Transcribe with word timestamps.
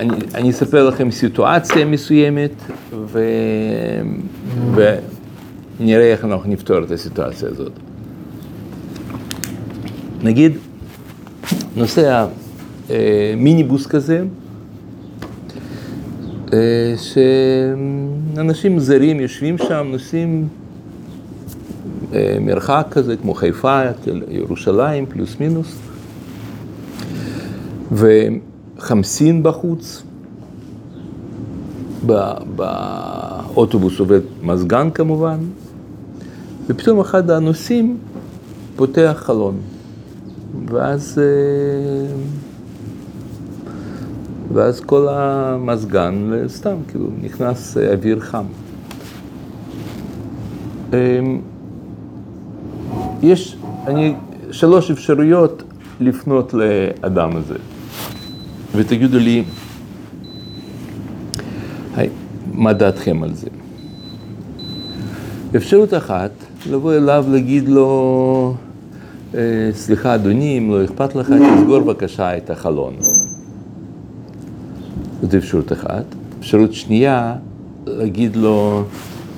אני, 0.00 0.10
אני 0.34 0.50
אספר 0.50 0.88
לכם 0.88 1.10
סיטואציה 1.10 1.84
מסוימת 1.84 2.50
ו... 2.92 3.24
ונראה 5.80 6.12
איך 6.12 6.24
אנחנו 6.24 6.50
נפתור 6.50 6.84
את 6.84 6.90
הסיטואציה 6.90 7.48
הזאת. 7.48 7.72
נגיד, 10.22 10.52
נוסע 11.76 12.26
אה, 12.90 13.34
מיניבוס 13.36 13.86
כזה, 13.86 14.24
אה, 16.52 16.94
שאנשים 16.96 18.78
זרים 18.78 19.20
יושבים 19.20 19.58
שם, 19.58 19.86
נוסעים 19.90 20.48
אה, 22.12 22.36
מרחק 22.40 22.86
כזה, 22.90 23.16
כמו 23.16 23.34
חיפה, 23.34 23.82
ירושלים, 24.30 25.06
פלוס 25.06 25.36
מינוס, 25.40 25.78
וחמסין 28.78 29.42
בחוץ, 29.42 30.02
באוטובוס 32.56 34.00
עובד 34.00 34.20
מזגן 34.42 34.90
כמובן, 34.90 35.38
ופתאום 36.66 37.00
אחד 37.00 37.30
הנוסעים 37.30 37.98
פותח 38.76 39.14
חלון, 39.16 39.56
ואז, 40.68 41.18
אה, 41.18 42.12
ואז 44.54 44.80
כל 44.80 45.06
המזגן 45.10 46.30
סתם, 46.48 46.76
כאילו, 46.88 47.06
נכנס 47.22 47.76
אוויר 47.76 48.20
חם. 48.20 48.44
יש 53.22 53.56
אני, 53.86 54.14
שלוש 54.50 54.90
אפשרויות 54.90 55.62
לפנות 56.00 56.54
לאדם 56.54 57.36
הזה, 57.36 57.54
ותגידו 58.74 59.18
לי, 59.18 59.44
מה 62.52 62.72
דעתכם 62.72 63.22
על 63.22 63.34
זה? 63.34 63.48
אפשרות 65.56 65.94
אחת, 65.94 66.30
לבוא 66.70 66.94
אליו, 66.94 67.24
להגיד 67.30 67.68
לו, 67.68 68.54
אה, 69.34 69.40
סליחה 69.72 70.14
אדוני, 70.14 70.58
אם 70.58 70.70
לא 70.70 70.84
אכפת 70.84 71.14
לך, 71.14 71.30
תסגור 71.30 71.78
בבקשה 71.78 72.36
את 72.36 72.50
החלון. 72.50 72.94
זאת 75.22 75.34
אפשרות 75.34 75.72
אחת. 75.72 76.04
אפשרות 76.38 76.74
שנייה, 76.74 77.34
להגיד 77.86 78.36
לו, 78.36 78.84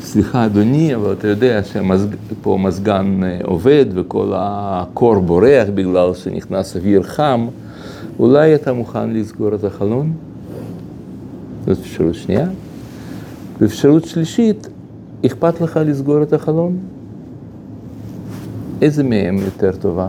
סליחה 0.03 0.47
אדוני, 0.47 0.95
אבל 0.95 1.13
אתה 1.13 1.29
יודע 1.29 1.61
שפה 1.65 2.59
מזגן 2.61 3.21
אה, 3.25 3.39
עובד 3.45 3.87
וכל 3.95 4.33
הקור 4.35 5.19
בורח 5.19 5.69
בגלל 5.75 6.15
שנכנס 6.15 6.77
אוויר 6.77 7.03
חם, 7.03 7.47
אולי 8.19 8.55
אתה 8.55 8.73
מוכן 8.73 9.11
לסגור 9.11 9.55
את 9.55 9.65
החלון? 9.65 10.13
זאת 11.67 11.79
אפשרות 11.79 12.15
שנייה. 12.15 12.47
ואפשרות 13.61 14.05
שלישית, 14.05 14.69
אכפת 15.27 15.61
לך 15.61 15.81
לסגור 15.87 16.23
את 16.23 16.33
החלון? 16.33 16.79
איזה 18.83 19.03
מהם 19.03 19.37
יותר 19.37 19.71
טובה? 19.81 20.09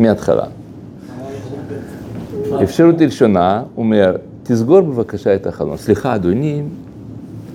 מההתחלה. 0.00 0.44
אפשרות 2.62 2.94
ראשונה, 3.00 3.62
אומר, 3.76 4.16
תסגור 4.42 4.80
בבקשה 4.80 5.34
את 5.34 5.46
החלון. 5.46 5.76
סליחה, 5.76 6.14
אדוני, 6.14 6.62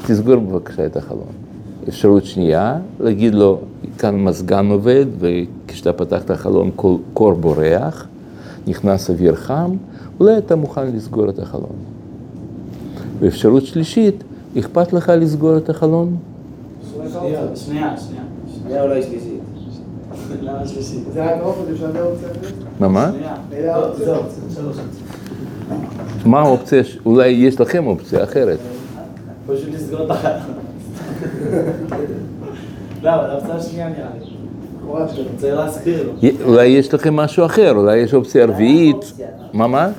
תסגור 0.05 0.35
בבקשה 0.35 0.85
את 0.85 0.97
החלון. 0.97 1.31
אפשרות 1.87 2.25
שנייה, 2.25 2.77
להגיד 2.99 3.35
לו, 3.35 3.59
כאן 3.97 4.23
מזגן 4.23 4.65
עובד, 4.65 5.05
וכשאתה 5.19 5.93
פתח 5.93 6.21
את 6.21 6.31
החלון 6.31 6.71
קור 7.13 7.33
בורח, 7.33 8.07
נכנס 8.67 9.09
אוויר 9.09 9.35
חם, 9.35 9.75
אולי 10.19 10.37
אתה 10.37 10.55
מוכן 10.55 10.95
לסגור 10.95 11.29
את 11.29 11.39
החלון. 11.39 11.75
ואפשרות 13.19 13.65
שלישית, 13.65 14.23
אכפת 14.59 14.93
לך 14.93 15.11
לסגור 15.17 15.57
את 15.57 15.69
החלון? 15.69 16.17
שנייה, 17.11 17.41
שנייה. 17.55 17.97
שנייה 18.63 18.83
אולי 18.83 19.03
שלישית. 19.03 19.39
למה 20.41 20.67
שלישית? 20.67 21.03
זה 21.13 21.23
היה 21.23 21.37
באופן, 21.37 21.71
אפשר 21.73 21.91
לאופציה 21.93 22.29
מה, 22.79 22.87
מה? 22.87 23.11
שנייה. 23.11 23.35
מה 26.25 26.39
האופציה? 26.39 26.83
אולי 27.05 27.27
יש 27.27 27.59
לכם 27.61 27.87
אופציה 27.87 28.23
אחרת. 28.23 28.59
פשוט 29.47 29.69
לסגור 29.73 30.05
את 30.05 30.11
החלון. 30.11 30.41
לא, 33.03 33.15
אבל 33.15 33.29
האופציה 33.29 33.55
השנייה 33.55 33.89
נראה 33.89 34.09
לי. 34.19 34.34
אולי 36.45 36.65
יש 36.65 36.93
לכם 36.93 37.15
משהו 37.15 37.45
אחר, 37.45 37.71
אולי 37.75 37.97
יש 37.97 38.13
אופציה 38.13 38.45
רביעית. 38.45 39.13
מה, 39.53 39.67
מה? 39.67 39.89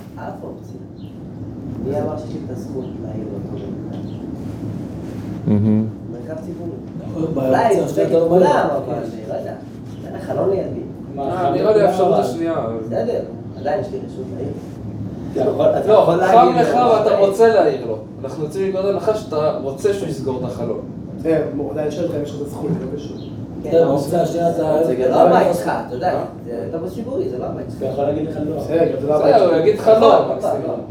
כולם, 8.29 8.69
אבל 8.87 8.95
לא 9.31 9.35
יודע. 9.35 9.55
לא 10.35 10.51
לידי. 10.51 10.81
אה, 11.19 11.51
נראה 11.51 11.77
לי 11.77 11.83
האפשרות 11.83 12.19
השנייה. 12.19 12.55
בסדר, 12.87 13.21
עדיין 13.61 13.81
יש 13.81 13.87
לי 13.93 13.99
רשות 13.99 14.25
להעיר. 14.35 14.53
אתה 15.81 15.89
לא, 15.89 15.93
יכול 15.93 16.15
חם 16.27 16.35
להגיד 16.35 16.57
לך 16.61 16.75
ואתה 16.75 17.19
רוצה 17.19 17.49
להעיר 17.49 17.87
לו. 17.87 17.99
אנחנו 18.25 18.45
יוצאים 18.45 18.67
מנקודת 18.67 18.95
הנחה 18.95 19.15
שאתה 19.15 19.59
רוצה 19.63 19.95
שהוא 19.95 20.09
יסגור 20.09 20.39
את 20.39 20.45
החלון. 20.45 20.81
זה, 21.19 21.45
עדיין 21.71 21.91
שואל 21.91 22.05
אותך 22.05 22.17
אם 22.17 22.23
יש 22.23 22.31
לך 22.31 22.37
זה 22.37 22.57
לא 22.57 22.97
קשור. 22.97 23.17
כן, 23.71 23.83
האופציה 23.83 24.23
השנייה 24.23 24.53
זה 24.53 24.63
לא 25.11 25.21
הבית 25.21 25.47
שלך, 25.57 25.71
אתה 25.87 25.95
יודע, 25.95 26.25
זה 26.47 26.65
אוטובוס 26.73 26.95
ציבורי, 26.95 27.29
זה 27.29 27.39
לא 27.39 27.45
הבית 27.45 27.67
שלך. 27.71 27.77
אתה 27.83 27.87
יכול 27.87 28.05
להגיד 28.05 28.29
לך 28.29 28.37
לא. 28.49 28.57
בסדר, 28.61 29.01
זה 29.01 29.07
לא 29.07 29.15
הוא. 29.45 29.57
יגיד 29.57 29.75
לך 29.79 29.89
לא, 29.89 29.95
נכון. 30.39 30.51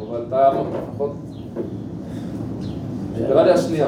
אבל 0.09 0.21
אתה 0.27 0.51
נכון. 0.95 1.09
נראה 3.21 3.43
לי 3.43 3.51
השנייה. 3.51 3.87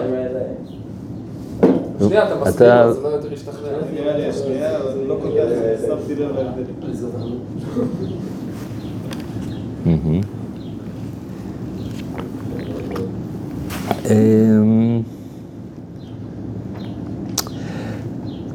שנייה, 1.99 2.23
אתה 2.27 2.35
אתה- 2.49 2.85
לו, 2.85 2.93
זה 2.93 3.01
לא 3.01 3.07
יותר 3.07 3.33
ישתכנע. 3.33 3.67
נראה 3.93 4.17
לי 4.17 4.25
השנייה, 4.29 4.77
אבל 4.77 5.03
לא 5.07 5.17
כל 5.21 5.29
כך 5.29 5.43
שמתי 5.87 6.15
לב 6.15 6.31
להבדלים. 6.35 7.97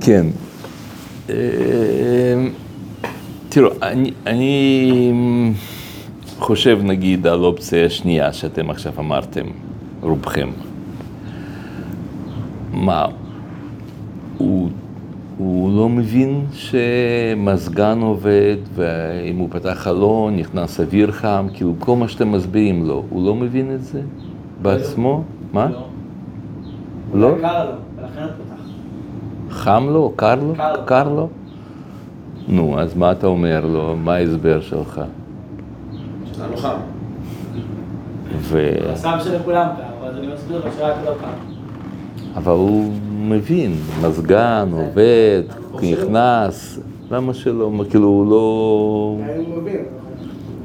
כן. 0.05 0.27
אמ, 1.29 1.35
תראו, 3.49 3.71
אני, 3.83 4.11
אני 4.27 5.13
חושב 6.39 6.79
נגיד 6.83 7.27
על 7.27 7.45
אופציה 7.45 7.87
השנייה 7.87 8.33
שאתם 8.33 8.71
עכשיו 8.71 8.93
אמרתם, 8.99 9.47
רובכם. 10.01 10.49
מה, 12.73 13.07
הוא, 14.39 14.69
הוא 15.39 15.77
לא 15.77 15.89
מבין 15.89 16.45
שמזגן 16.53 17.99
עובד, 18.01 18.57
ואם 18.75 19.37
הוא 19.37 19.49
פתח 19.51 19.75
חלון, 19.75 20.37
נכנס 20.37 20.81
אוויר 20.81 21.13
חם, 21.13 21.47
כאילו 21.55 21.75
כל 21.79 21.97
מה 21.97 22.09
שאתם 22.09 22.33
מסבירים 22.33 22.87
לו, 22.87 23.05
הוא 23.11 23.27
לא 23.27 23.35
מבין 23.35 23.75
את 23.75 23.85
זה 23.85 24.01
בעצמו? 24.63 25.25
מה? 25.53 25.71
לא? 27.15 27.35
קר 27.41 27.65
לו, 27.65 27.77
ולכן 27.97 28.23
הוא 28.23 28.31
פותח. 28.39 28.63
חם 29.53 29.87
לו? 29.91 30.13
קר 30.17 30.35
לו? 30.35 30.55
קר 30.55 30.73
לו. 30.73 30.87
קר 30.87 31.09
לו? 31.09 31.29
נו, 32.49 32.81
אז 32.81 32.97
מה 32.97 33.13
אתה 33.13 33.27
אומר 33.27 33.67
לו? 33.67 33.97
מה 33.97 34.15
ההסבר 34.15 34.61
שלך? 34.61 35.01
שלנו 36.33 36.57
חם. 36.57 36.77
ו... 38.39 38.69
הסם 38.93 39.19
שלכולם 39.25 39.69
קר, 39.77 40.07
אז 40.09 40.17
אני 40.17 40.27
מסביר 40.35 40.57
לו 40.65 40.73
שרק 40.79 40.97
לא 41.05 41.11
קר. 41.11 41.27
אבל 42.37 42.53
הוא 42.53 42.93
מבין, 43.13 43.73
מזגן, 44.03 44.69
עובד, 44.73 45.43
נכנס, 45.83 46.79
למה 47.11 47.35
שלא? 47.35 47.71
כאילו 47.91 48.09
הוא 48.09 48.31
לא... 48.31 49.17
מבין. 49.57 49.85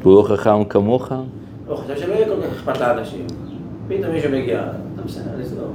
הוא 0.04 0.16
לא 0.16 0.24
חכם 0.28 0.64
כמוך? 0.64 1.12
לא, 1.70 1.76
חושב 1.76 1.98
שלא 1.98 2.14
יהיה 2.14 2.28
כל 2.28 2.42
כך 2.42 2.48
אכפת 2.52 2.80
לאנשים. 2.80 3.26
פתאום 3.88 4.12
מישהו 4.12 4.32
מגיע, 4.32 4.60
אתה 4.96 5.02
בסדר, 5.02 5.32
לסגור. 5.40 5.72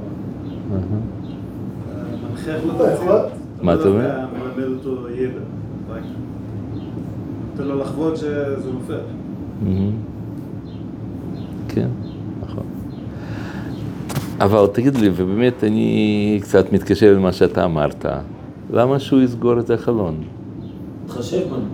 מנחה 0.69 0.77
איך 0.77 2.09
אתה 2.09 2.25
יכול? 2.25 2.32
מה 3.61 3.73
אתה 3.73 3.87
אומר? 3.87 4.09
אתה 4.09 4.25
מלמד 4.59 4.77
אותו 4.77 5.09
ידע. 5.09 5.39
רק 5.89 6.03
נותן 7.51 7.63
לו 7.63 7.79
לחוות 7.79 8.17
שזה 8.17 8.71
נופל. 8.73 8.99
מהמם. 9.61 9.91
כן, 11.67 11.87
נכון. 12.41 12.63
אבל 14.41 14.67
תגיד 14.73 14.95
לי, 14.97 15.09
ובאמת 15.15 15.63
אני 15.63 16.39
קצת 16.41 16.73
מתקשר 16.73 17.13
למה 17.15 17.31
שאתה 17.31 17.65
אמרת, 17.65 18.05
למה 18.73 18.99
שהוא 18.99 19.21
יסגור 19.21 19.59
את 19.59 19.69
החלון? 19.69 20.15
תחשב 21.07 21.47
בנו. 21.49 21.65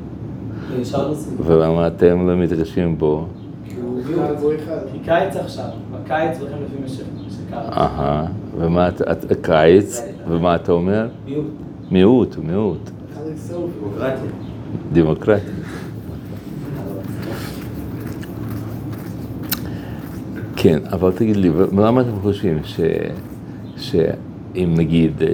ולמה 1.45 1.87
אתם 1.87 2.27
לא 2.27 2.35
מתחשבים 2.35 2.97
בו? 2.97 3.25
כי 4.91 4.99
קיץ 5.05 5.35
עכשיו, 5.35 5.65
בקיץ 5.91 6.39
הולכים 6.39 6.57
לפי 6.65 6.85
משק, 6.85 7.03
שקר. 7.29 7.57
אהה, 7.57 8.25
ומה 8.57 8.89
קיץ, 9.41 10.01
ומה 10.29 10.55
אתה 10.55 10.71
אומר? 10.71 11.07
מיעוט. 11.25 11.45
מיעוט, 11.91 12.37
מיעוט. 12.37 12.89
דמוקרטיה. 13.81 14.29
דמוקרטי. 14.93 15.51
כן, 20.55 20.79
אבל 20.91 21.11
תגיד 21.11 21.35
לי, 21.35 21.49
למה 21.77 22.01
אתם 22.01 22.19
חושבים 22.21 22.57
ש... 22.63 22.79
שאם 23.77 24.73
נגיד, 24.77 25.21
אה, 25.21 25.27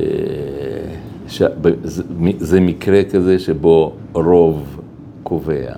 שזה 1.27 2.61
מקרה 2.61 3.03
כזה 3.03 3.39
שבו 3.39 3.93
רוב 4.13 4.81
קובע, 5.23 5.73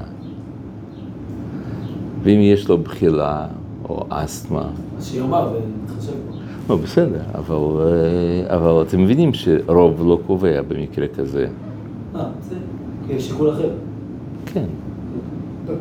ואם 2.24 2.40
יש 2.42 2.70
לו 2.70 2.78
בחילה 2.78 3.48
או 3.90 4.06
אסתמה, 4.10 4.70
אז 4.98 5.08
שיאמר 5.08 5.54
ונתחשב. 5.54 6.27
לא, 6.70 6.76
בסדר, 6.76 7.22
אבל, 7.36 7.56
אה, 7.82 8.56
אבל 8.56 8.82
אתם 8.82 9.04
מבינים 9.04 9.34
שרוב 9.34 10.02
לא 10.08 10.20
קובע 10.28 10.62
במקרה 10.62 11.08
כזה. 11.08 11.48
אה, 12.16 12.30
זה 12.50 12.56
יש 13.10 13.28
שיקול 13.28 13.52
אחר. 13.52 13.70
כן. 14.46 14.66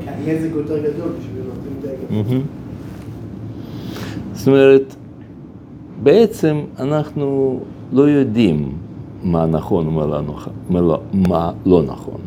כי 0.00 0.10
הנזק 0.10 0.48
הוא 0.52 0.60
יותר 0.60 0.78
גדול 0.78 1.08
בשביל 1.18 1.42
נותנים 1.44 1.80
דגל. 1.82 2.40
זאת 4.32 4.48
אומרת, 4.48 4.94
בעצם 6.02 6.60
אנחנו 6.78 7.60
לא 7.92 8.02
יודעים 8.02 8.72
מה 9.22 9.46
נכון 9.46 9.88
ומה 9.88 10.06
לא 10.06 10.20
לא, 10.70 11.52
לא 11.66 11.82
נכון. 11.82 12.20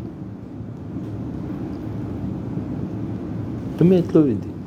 באמת 3.79 4.15
לא 4.15 4.19
יודעים. 4.19 4.58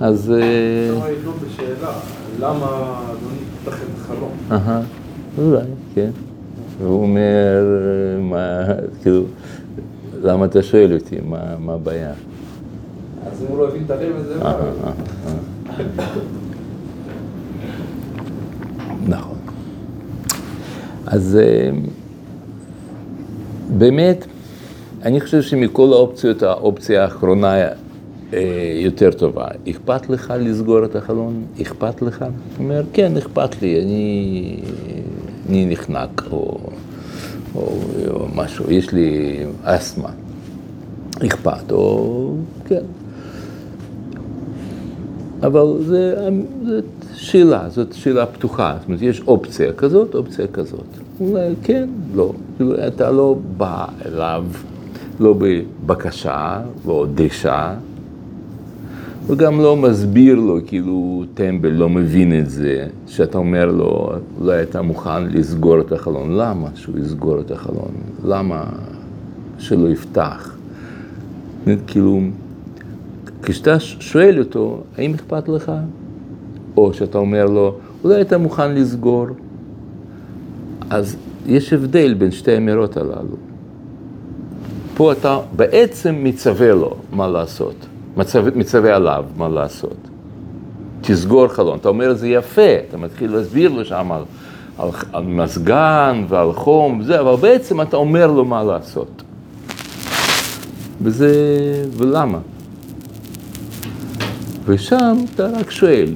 אז... 0.00 0.30
אה, 0.30 0.90
כמה 0.96 1.10
ידעו 1.10 1.32
בשאלה, 1.32 1.92
למה 2.40 3.00
אדוני 3.10 3.36
פתח 3.64 3.74
את 3.74 4.00
החלום? 4.00 4.30
אהה, 4.50 4.82
אולי, 5.38 5.60
כן. 5.94 6.10
והוא 6.78 7.02
אומר, 7.02 7.64
מה, 8.20 8.64
כאילו, 9.02 9.22
למה 10.22 10.44
אתה 10.44 10.62
שואל 10.62 10.94
אותי, 10.94 11.16
מה, 11.58 11.72
הבעיה? 11.72 12.12
אז 13.32 13.42
אם 13.42 13.46
הוא 13.48 13.58
לא 13.58 13.68
הבין 13.68 13.82
את 13.86 13.90
הרמז, 13.90 14.26
זה 14.26 14.34
אה, 14.34 14.38
מה? 14.42 14.50
אה, 14.50 14.92
אה. 15.26 15.84
נכון. 19.08 19.38
אז 21.06 21.38
אה, 21.42 21.70
באמת, 23.78 24.26
אני 25.02 25.20
חושב 25.20 25.42
שמכל 25.42 25.92
האופציות, 25.92 26.42
האופציה 26.42 27.02
האחרונה 27.02 27.62
אה, 27.62 27.72
יותר 28.74 29.10
טובה. 29.10 29.46
אכפת 29.70 30.10
לך 30.10 30.34
לסגור 30.38 30.84
את 30.84 30.96
החלון? 30.96 31.44
אכפת 31.62 32.02
לך? 32.02 32.22
הוא 32.22 32.64
אומר, 32.64 32.82
כן, 32.92 33.16
אכפת 33.16 33.62
לי, 33.62 33.82
אני, 33.82 34.56
אני 35.48 35.66
נחנק, 35.66 36.22
או, 36.30 36.58
או, 37.54 37.78
או 38.10 38.28
משהו, 38.34 38.70
יש 38.70 38.92
לי 38.92 39.38
אסתמה. 39.62 40.10
אכפת, 41.26 41.72
או 41.72 42.34
כן. 42.66 42.82
אבל 45.42 45.66
זה, 45.80 46.28
זאת 46.66 46.84
שאלה, 47.14 47.68
זאת 47.68 47.92
שאלה 47.92 48.26
פתוחה. 48.26 48.76
זאת 48.78 48.86
אומרת, 48.86 49.02
יש 49.02 49.22
אופציה 49.26 49.72
כזאת, 49.72 50.14
אופציה 50.14 50.46
כזאת. 50.46 50.86
אולי 51.20 51.54
כן, 51.62 51.88
לא. 52.14 52.32
אתה 52.86 53.10
לא 53.10 53.36
בא 53.56 53.84
אליו, 54.06 54.44
לא 55.20 55.34
בבקשה, 55.38 56.60
לא 56.86 57.06
דרישה, 57.14 57.74
וגם 59.30 59.60
לא 59.60 59.76
מסביר 59.76 60.34
לו, 60.34 60.58
כאילו, 60.66 61.24
טמבל 61.34 61.68
לא 61.68 61.88
מבין 61.88 62.38
את 62.38 62.50
זה, 62.50 62.86
שאתה 63.06 63.38
אומר 63.38 63.66
לו, 63.66 64.12
אולי 64.40 64.62
אתה 64.62 64.82
מוכן 64.82 65.26
לסגור 65.26 65.80
את 65.80 65.92
החלון. 65.92 66.36
למה 66.36 66.68
שהוא 66.74 66.98
יסגור 66.98 67.40
את 67.40 67.50
החלון? 67.50 67.92
למה 68.24 68.64
שלא 69.58 69.88
יפתח? 69.88 70.56
כאילו, 71.86 72.20
כשאתה 73.42 73.80
שואל 73.80 74.38
אותו, 74.38 74.82
האם 74.98 75.14
אכפת 75.14 75.48
לך? 75.48 75.72
או 76.76 76.94
שאתה 76.94 77.18
אומר 77.18 77.46
לו, 77.46 77.74
אולי 78.04 78.20
אתה 78.20 78.38
מוכן 78.38 78.74
לסגור? 78.74 79.26
אז 80.90 81.16
יש 81.46 81.72
הבדל 81.72 82.14
בין 82.14 82.30
שתי 82.30 82.52
האמירות 82.52 82.96
הללו. 82.96 83.36
פה 84.94 85.12
אתה 85.12 85.38
בעצם 85.56 86.14
מצווה 86.22 86.72
לו 86.72 86.96
מה 87.12 87.28
לעשות, 87.28 87.86
מצווה, 88.16 88.50
מצווה 88.54 88.96
עליו 88.96 89.24
מה 89.36 89.48
לעשות. 89.48 89.96
תסגור 91.00 91.48
חלון, 91.48 91.78
אתה 91.78 91.88
אומר 91.88 92.10
את 92.10 92.18
זה 92.18 92.28
יפה, 92.28 92.74
אתה 92.88 92.96
מתחיל 92.96 93.32
להסביר 93.32 93.70
לו 93.70 93.84
שם 93.84 94.12
על, 94.12 94.22
על, 94.78 94.88
על 95.12 95.22
מזגן 95.24 96.24
ועל 96.28 96.52
חום 96.52 97.00
וזה, 97.00 97.20
אבל 97.20 97.36
בעצם 97.36 97.80
אתה 97.80 97.96
אומר 97.96 98.26
לו 98.26 98.44
מה 98.44 98.64
לעשות. 98.64 99.22
וזה, 101.02 101.34
ולמה? 101.96 102.38
ושם 104.64 105.16
אתה 105.34 105.46
רק 105.60 105.70
שואל. 105.70 106.14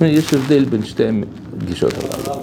יש 0.00 0.34
הבדל 0.34 0.64
בין 0.64 0.84
שתי 0.84 1.02
הגישות 1.62 1.92
הללו. 1.92 2.42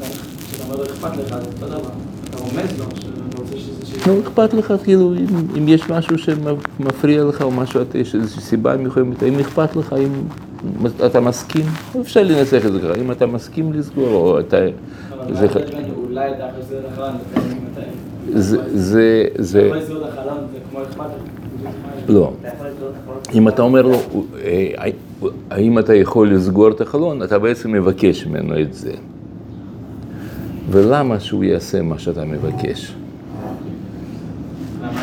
לו 4.08 4.20
אכפת 4.22 4.54
לך, 4.54 4.74
כאילו, 4.84 5.14
אם, 5.14 5.26
אם 5.58 5.68
יש 5.68 5.90
משהו 5.90 6.18
שמפריע 6.18 7.24
לך 7.24 7.42
או 7.42 7.52
משהו, 7.52 7.82
יש 7.96 8.16
איזושהי 8.16 8.42
סיבה 8.42 8.78
מיוחדת, 8.78 9.24
האם 9.24 9.40
אכפת 9.40 9.76
לך, 9.76 9.96
אם 10.00 10.10
אתה 11.06 11.20
מסכים? 11.20 11.66
אפשר 12.02 12.24
לנסח 12.24 12.62
את 12.66 12.74
זה 12.74 12.80
ככה, 12.80 13.02
אם 13.02 13.12
אתה 13.12 13.26
מסכים 13.26 13.74
לסגור, 13.74 14.08
או 14.14 14.40
אתה... 14.40 14.58
אבל 15.14 15.36
זה- 15.36 15.48
אולי 16.04 16.30
אתה 16.32 16.44
יכול 16.44 16.60
לסגור 16.60 16.80
את 16.80 16.94
החלון, 16.94 17.10
לפעמים 17.32 17.58
אתה... 17.74 17.82
זה, 18.42 18.58
זה, 18.80 19.26
אתה 19.34 19.44
זה, 19.44 19.62
יכול 19.62 19.78
לסגור 19.78 19.98
את 19.98 20.18
החלון, 20.18 20.38
זה 20.52 20.58
כמו 20.72 20.84
אכפת 20.84 21.06
לך. 21.64 21.72
לא. 22.10 22.34
אם 23.34 23.48
אתה 23.48 23.62
אומר 23.62 23.82
לו, 23.82 23.98
אה, 24.44 24.90
האם 25.52 25.80
אתה 25.80 25.96
יכול 25.96 26.34
לסגור 26.34 26.70
את 26.70 26.82
החלון, 26.82 27.24
אתה 27.24 27.40
בעצם 27.40 27.72
מבקש 27.72 28.26
ממנו 28.26 28.62
את 28.62 28.74
זה. 28.74 28.92
ולמה 30.72 31.20
שהוא 31.20 31.44
יעשה 31.44 31.82
מה 31.82 32.00
שאתה 32.00 32.26
מבקש? 32.26 32.94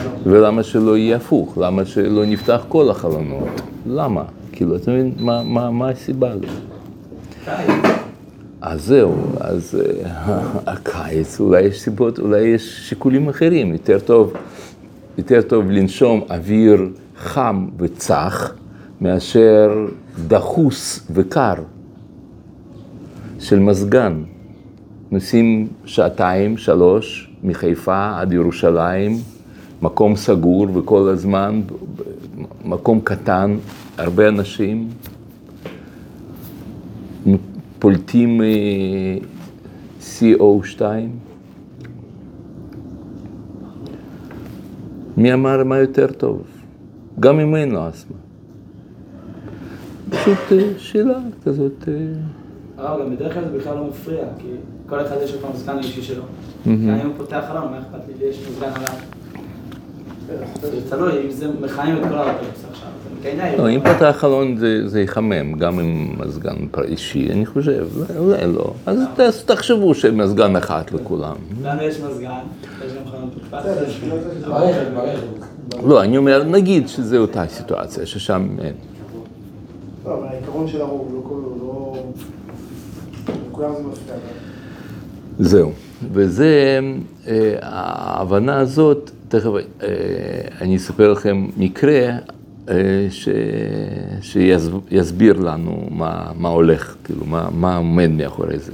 למה? 0.06 0.36
ולמה 0.36 0.62
שלא 0.62 0.96
יהיה 0.96 1.16
הפוך? 1.16 1.58
למה 1.58 1.84
שלא 1.84 2.26
נפתח 2.26 2.64
כל 2.68 2.90
החלונות? 2.90 3.48
למה? 3.86 4.24
כאילו, 4.52 4.76
אתה 4.76 4.90
מבין, 4.90 5.12
מה, 5.18 5.42
מה, 5.42 5.70
מה 5.70 5.88
הסיבה 5.88 6.34
לזה? 6.34 6.46
אז 8.60 8.84
זהו, 8.84 9.14
אז 9.40 9.80
אה, 10.04 10.40
הקיץ, 10.72 11.40
אולי 11.40 11.62
יש 11.62 11.80
סיבות, 11.80 12.18
אולי 12.18 12.40
יש 12.40 12.88
שיקולים 12.88 13.28
אחרים, 13.28 13.72
יותר 13.72 13.98
טוב, 13.98 14.32
יותר 15.18 15.42
טוב 15.42 15.70
לנשום 15.70 16.20
אוויר 16.30 16.88
חם 17.16 17.66
וצח, 17.78 18.54
מאשר 19.00 19.86
דחוס 20.26 21.06
וקר 21.10 21.54
של 23.38 23.58
מזגן. 23.58 24.22
נוסעים 25.10 25.68
שעתיים, 25.84 26.56
שלוש, 26.56 27.30
מחיפה 27.42 28.20
עד 28.20 28.32
ירושלים, 28.32 29.12
מקום 29.82 30.16
סגור 30.16 30.66
וכל 30.74 31.08
הזמן, 31.08 31.62
מקום 32.64 33.00
קטן, 33.04 33.56
הרבה 33.98 34.28
אנשים, 34.28 34.88
פולטים 37.78 38.42
אה, 38.42 38.46
CO2. 40.00 40.82
מי 45.16 45.34
אמר 45.34 45.64
מה 45.64 45.78
יותר 45.78 46.06
טוב? 46.06 46.42
גם 47.20 47.40
אם 47.40 47.56
אין 47.56 47.70
לו 47.70 47.88
אסתמה. 47.88 48.16
פשוט 50.10 50.38
אה, 50.52 50.70
שאלה 50.78 51.18
כזאת. 51.44 51.88
אה, 52.78 52.98
גם 52.98 53.16
בדרך 53.16 53.34
כלל 53.34 53.44
זה 53.44 53.58
בכלל 53.58 53.76
לא 53.76 53.86
מפריע, 53.88 54.24
כי 54.38 54.48
כל 54.88 55.00
אחד 55.00 55.16
יש 55.24 55.34
לו 55.34 55.38
כבר 55.38 55.50
מזגן 55.54 55.78
אישי 55.78 56.02
שלו. 56.02 56.22
כי 56.64 56.70
אני 56.70 57.02
הוא 57.02 57.12
פותח 57.16 57.44
חלון, 57.48 57.70
מה 57.70 57.78
אכפת 57.78 58.08
לי, 58.08 58.14
לי 58.20 58.30
יש 58.30 58.48
מזגן 58.48 58.70
עליו. 58.74 59.15
זה 60.60 60.90
תלוי, 60.90 61.12
אם 61.24 61.30
זה 61.30 61.48
מכנים 61.60 61.96
את 61.96 62.02
כל 62.08 62.14
האוטובוס 62.14 62.64
עכשיו, 62.70 62.88
זה 63.04 63.14
מקיינה. 63.18 63.56
לא, 63.56 63.70
אם 63.70 63.80
פתח 63.80 64.16
חלון 64.18 64.56
זה, 64.56 64.88
זה 64.88 65.00
יחמם, 65.00 65.58
גם 65.58 65.78
עם 65.78 66.08
מזגן 66.18 66.56
אישי, 66.84 67.28
אני 67.32 67.46
חושב, 67.46 67.86
אולי 68.18 68.52
לא. 68.52 68.72
אז 68.86 69.44
תחשבו 69.46 69.94
שמזגן 69.94 70.56
אחת 70.56 70.92
לכולם. 70.92 71.36
לנו 71.62 71.82
יש 71.82 72.00
מזגן, 72.00 72.30
יש 72.86 72.92
גם 72.92 73.10
חלון 73.10 73.30
ברכב. 74.94 75.86
לא, 75.86 76.02
אני 76.02 76.16
אומר, 76.16 76.42
נגיד 76.44 76.88
שזו 76.88 77.16
אותה 77.16 77.44
סיטואציה, 77.48 78.06
ששם 78.06 78.46
אין. 78.62 78.74
לא, 80.06 80.14
אבל 80.18 80.26
העיקרון 80.26 80.68
של 80.68 80.80
הרוב, 80.80 81.14
לא 81.14 81.20
כל... 81.28 81.40
לא... 81.60 81.96
לכולם 83.48 83.72
זה 83.76 83.82
מפריע. 83.82 84.16
זהו. 85.38 85.72
וזה, 86.12 86.80
אה, 87.26 87.54
ההבנה 87.62 88.60
הזאת, 88.60 89.10
תכף 89.28 89.50
אה, 89.82 89.88
אני 90.60 90.76
אספר 90.76 91.12
לכם 91.12 91.46
מקרה 91.56 92.18
אה, 92.68 93.06
ש, 93.10 93.28
שיסביר 94.20 95.40
לנו 95.40 95.88
מה, 95.90 96.32
מה 96.34 96.48
הולך, 96.48 96.94
כאילו, 97.04 97.24
מה, 97.26 97.48
מה 97.52 97.76
עומד 97.76 98.10
מאחורי 98.10 98.58
זה. 98.58 98.72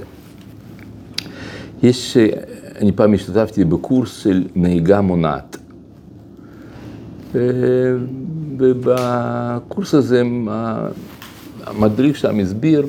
יש, 1.83 2.17
אה, 2.17 2.27
אני 2.81 2.91
פעם 2.91 3.13
השתתפתי 3.13 3.63
בקורס 3.65 4.23
של 4.23 4.43
נהיגה 4.55 5.01
מונעת. 5.01 5.57
ובקורס 8.57 9.93
הזה 9.93 10.23
המדריך 11.63 12.17
שם 12.17 12.39
הסביר 12.39 12.85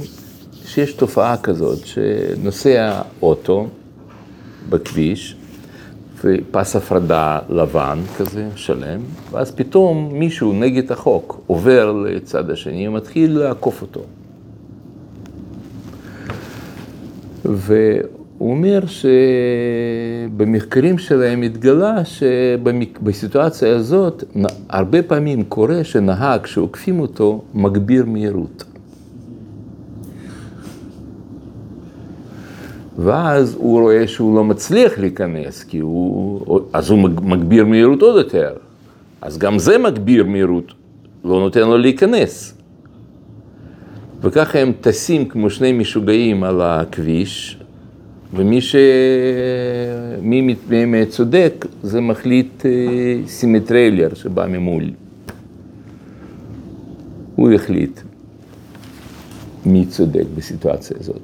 שיש 0.65 0.93
תופעה 0.93 1.37
כזאת, 1.37 1.79
שנוסע 1.87 3.03
אוטו 3.23 3.69
בכביש, 4.69 5.37
ופס 6.25 6.77
הפרדה 6.77 7.39
לבן 7.49 7.99
כזה, 8.19 8.49
שלם, 8.57 9.01
ואז 9.31 9.51
פתאום 9.51 10.11
מישהו 10.13 10.53
נגד 10.53 10.93
החוק 10.93 11.41
עובר 11.47 11.93
לצד 11.93 12.51
השני 12.51 12.89
ומתחיל 12.89 13.39
לעקוף 13.39 13.83
אותו. 13.83 14.01
והוא 17.45 18.51
אומר 18.51 18.81
שבמחקרים 20.27 20.99
שלהם 20.99 21.43
התגלה 21.43 22.05
שבסיטואציה 22.05 23.77
הזאת 23.77 24.25
הרבה 24.69 25.03
פעמים 25.03 25.45
קורה 25.45 25.85
שנהג 25.85 26.47
שעוקפים 26.47 27.01
אותו 27.01 27.43
מגביר 27.55 28.05
מהירות. 28.05 28.65
ואז 32.99 33.55
הוא 33.59 33.81
רואה 33.81 34.07
שהוא 34.09 34.37
לא 34.37 34.45
מצליח 34.45 34.99
להיכנס, 34.99 35.65
כי 35.65 35.79
הוא, 35.79 36.61
אז 36.73 36.91
הוא 36.91 36.99
מג- 36.99 37.21
מגביר 37.25 37.65
מהירות 37.67 38.03
עוד 38.03 38.17
יותר. 38.17 38.53
אז 39.23 39.39
גם 39.39 39.59
זה 39.59 39.79
מגביר 39.79 40.25
מהירות, 40.25 40.73
לא 41.25 41.41
נותן 41.41 41.61
לו 41.61 41.79
להיכנס. 41.79 42.55
וככה 44.23 44.59
הם 44.59 44.73
טסים 44.81 45.29
כמו 45.29 45.51
שני 45.51 45.73
משוגעים 45.73 46.45
על 46.45 46.61
הכביש, 46.63 47.59
ומי 48.35 48.61
ש... 48.61 48.77
מי 50.23 50.55
מהם 50.71 51.05
צודק 51.05 51.67
זה 51.83 52.01
מחליט 52.01 52.67
אה, 52.67 52.71
סימטריילר 53.27 54.15
שבא 54.15 54.47
ממול. 54.47 54.85
הוא 57.37 57.51
יחליט 57.51 58.01
מי 59.67 59.87
צודק 59.87 60.25
בסיטואציה 60.37 60.97
הזאת. 61.01 61.21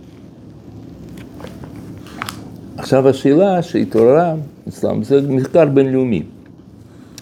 עכשיו 2.81 3.09
השאלה 3.09 3.63
שהתעוררה 3.63 4.35
אצלם 4.69 5.03
זה 5.03 5.21
מחקר 5.29 5.67
בינלאומי, 5.67 6.23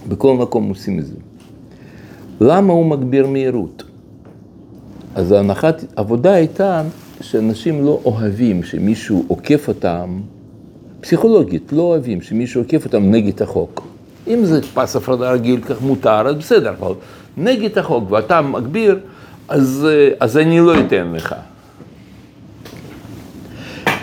בכל 0.08 0.34
מקום 0.34 0.68
עושים 0.68 0.98
את 0.98 1.06
זה. 1.06 1.14
למה 2.40 2.72
הוא 2.72 2.86
מגביר 2.86 3.26
מהירות? 3.26 3.82
אז 5.14 5.32
ההנחת 5.32 5.84
עבודה 5.96 6.32
הייתה 6.32 6.82
שאנשים 7.20 7.84
לא 7.84 8.00
אוהבים 8.04 8.62
שמישהו 8.62 9.24
עוקף 9.28 9.68
אותם, 9.68 10.20
פסיכולוגית, 11.00 11.72
לא 11.72 11.82
אוהבים 11.82 12.22
שמישהו 12.22 12.62
עוקף 12.62 12.84
אותם 12.84 13.10
נגד 13.10 13.42
החוק. 13.42 13.86
אם 14.26 14.44
זה 14.44 14.60
פס 14.74 14.96
הפרדה 14.96 15.32
רגיל, 15.32 15.60
כך 15.60 15.82
מותר, 15.82 16.28
אז 16.28 16.34
בסדר, 16.34 16.74
אבל 16.80 16.92
נגד 17.36 17.78
החוק 17.78 18.12
ואתה 18.12 18.40
מגביר, 18.40 18.98
אז, 19.48 19.86
אה, 19.90 20.08
אז 20.20 20.36
אני 20.36 20.60
לא 20.60 20.80
אתן 20.80 21.12
לך. 21.12 21.34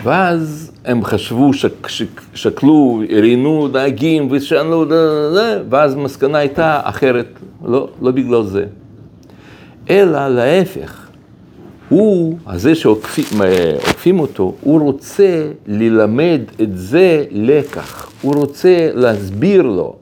ואז 0.02 0.65
הם 0.86 1.04
חשבו, 1.04 1.52
שק, 1.52 1.88
שק, 1.88 2.20
שקלו, 2.34 3.02
ראיינו 3.10 3.68
נהגים 3.68 4.28
ושאלו, 4.30 4.84
ואז 5.70 5.94
המסקנה 5.94 6.38
הייתה 6.38 6.80
אחרת, 6.84 7.26
לא, 7.64 7.88
לא 8.02 8.10
בגלל 8.10 8.42
זה. 8.42 8.64
אלא 9.90 10.28
להפך, 10.28 11.06
הוא, 11.88 12.38
הזה 12.46 12.74
שעוקפים 12.74 13.42
עוקפים 13.86 14.20
אותו, 14.20 14.54
הוא 14.60 14.80
רוצה 14.80 15.46
ללמד 15.66 16.40
את 16.62 16.78
זה 16.78 17.24
לקח, 17.30 18.10
הוא 18.22 18.34
רוצה 18.34 18.88
להסביר 18.94 19.62
לו. 19.62 19.96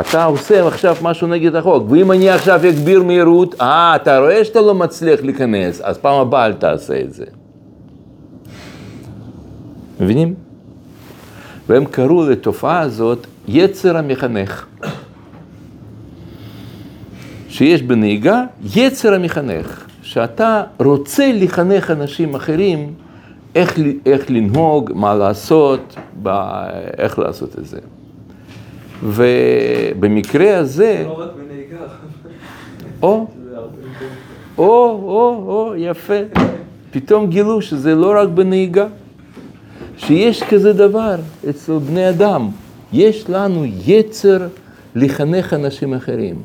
אתה 0.00 0.24
עושה 0.24 0.66
עכשיו 0.66 0.96
משהו 1.02 1.26
נגד 1.26 1.56
החוק, 1.56 1.90
ואם 1.90 2.12
אני 2.12 2.30
עכשיו 2.30 2.60
אגביר 2.68 3.02
מהירות, 3.02 3.54
אה, 3.60 3.96
אתה 3.96 4.18
רואה 4.18 4.44
שאתה 4.44 4.60
לא 4.60 4.74
מצליח 4.74 5.20
להיכנס, 5.22 5.80
אז 5.80 5.98
פעם 5.98 6.20
הבאה 6.20 6.46
אל 6.46 6.52
תעשה 6.52 7.00
את 7.00 7.14
זה. 7.14 7.24
מבינים? 10.00 10.34
והם 11.68 11.84
קראו 11.84 12.28
לתופעה 12.28 12.80
הזאת 12.80 13.26
יצר 13.48 13.96
המחנך. 13.96 14.66
שיש 17.48 17.82
בנהיגה 17.82 18.44
יצר 18.74 19.14
המחנך, 19.14 19.86
שאתה 20.02 20.62
רוצה 20.78 21.32
לחנך 21.34 21.90
אנשים 21.90 22.34
אחרים 22.34 22.94
איך, 23.54 23.78
איך 24.06 24.30
לנהוג, 24.30 24.90
מה 24.94 25.14
לעשות, 25.14 25.96
ב, 26.22 26.28
איך 26.98 27.18
לעשות 27.18 27.58
את 27.58 27.66
זה. 27.66 27.78
ובמקרה 29.02 30.58
הזה, 30.58 31.04
לא 31.06 31.20
רק 31.20 31.30
בנהיגה. 31.36 31.76
או, 33.02 33.26
זה. 33.44 33.56
או, 34.58 34.64
או, 35.02 35.44
או, 35.48 35.74
יפה. 35.76 36.14
פתאום 36.90 37.26
גילו 37.26 37.62
שזה 37.62 37.94
לא 37.94 38.14
רק 38.20 38.28
בנהיגה, 38.28 38.86
שיש 39.98 40.42
כזה 40.42 40.72
דבר 40.72 41.16
אצל 41.50 41.78
בני 41.78 42.08
אדם. 42.10 42.48
יש 42.92 43.30
לנו 43.30 43.64
יצר 43.86 44.46
לחנך 44.94 45.52
אנשים 45.54 45.94
אחרים. 45.94 46.36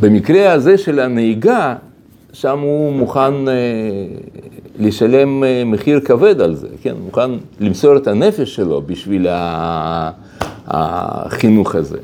במקרה 0.00 0.52
הזה 0.52 0.78
של 0.78 1.00
הנהיגה, 1.00 1.76
שם 2.32 2.58
הוא 2.60 2.92
מוכן 2.92 3.48
אה, 3.48 3.52
לשלם 4.78 5.44
אה, 5.44 5.62
מחיר 5.66 6.00
כבד 6.00 6.40
על 6.40 6.54
זה, 6.54 6.68
כן? 6.82 6.94
מוכן 7.04 7.30
למסור 7.60 7.96
את 7.96 8.06
הנפש 8.06 8.54
שלו 8.54 8.82
בשביל 8.86 9.26
ה- 9.30 10.10
החינוך 10.66 11.74
הזה. 11.74 11.98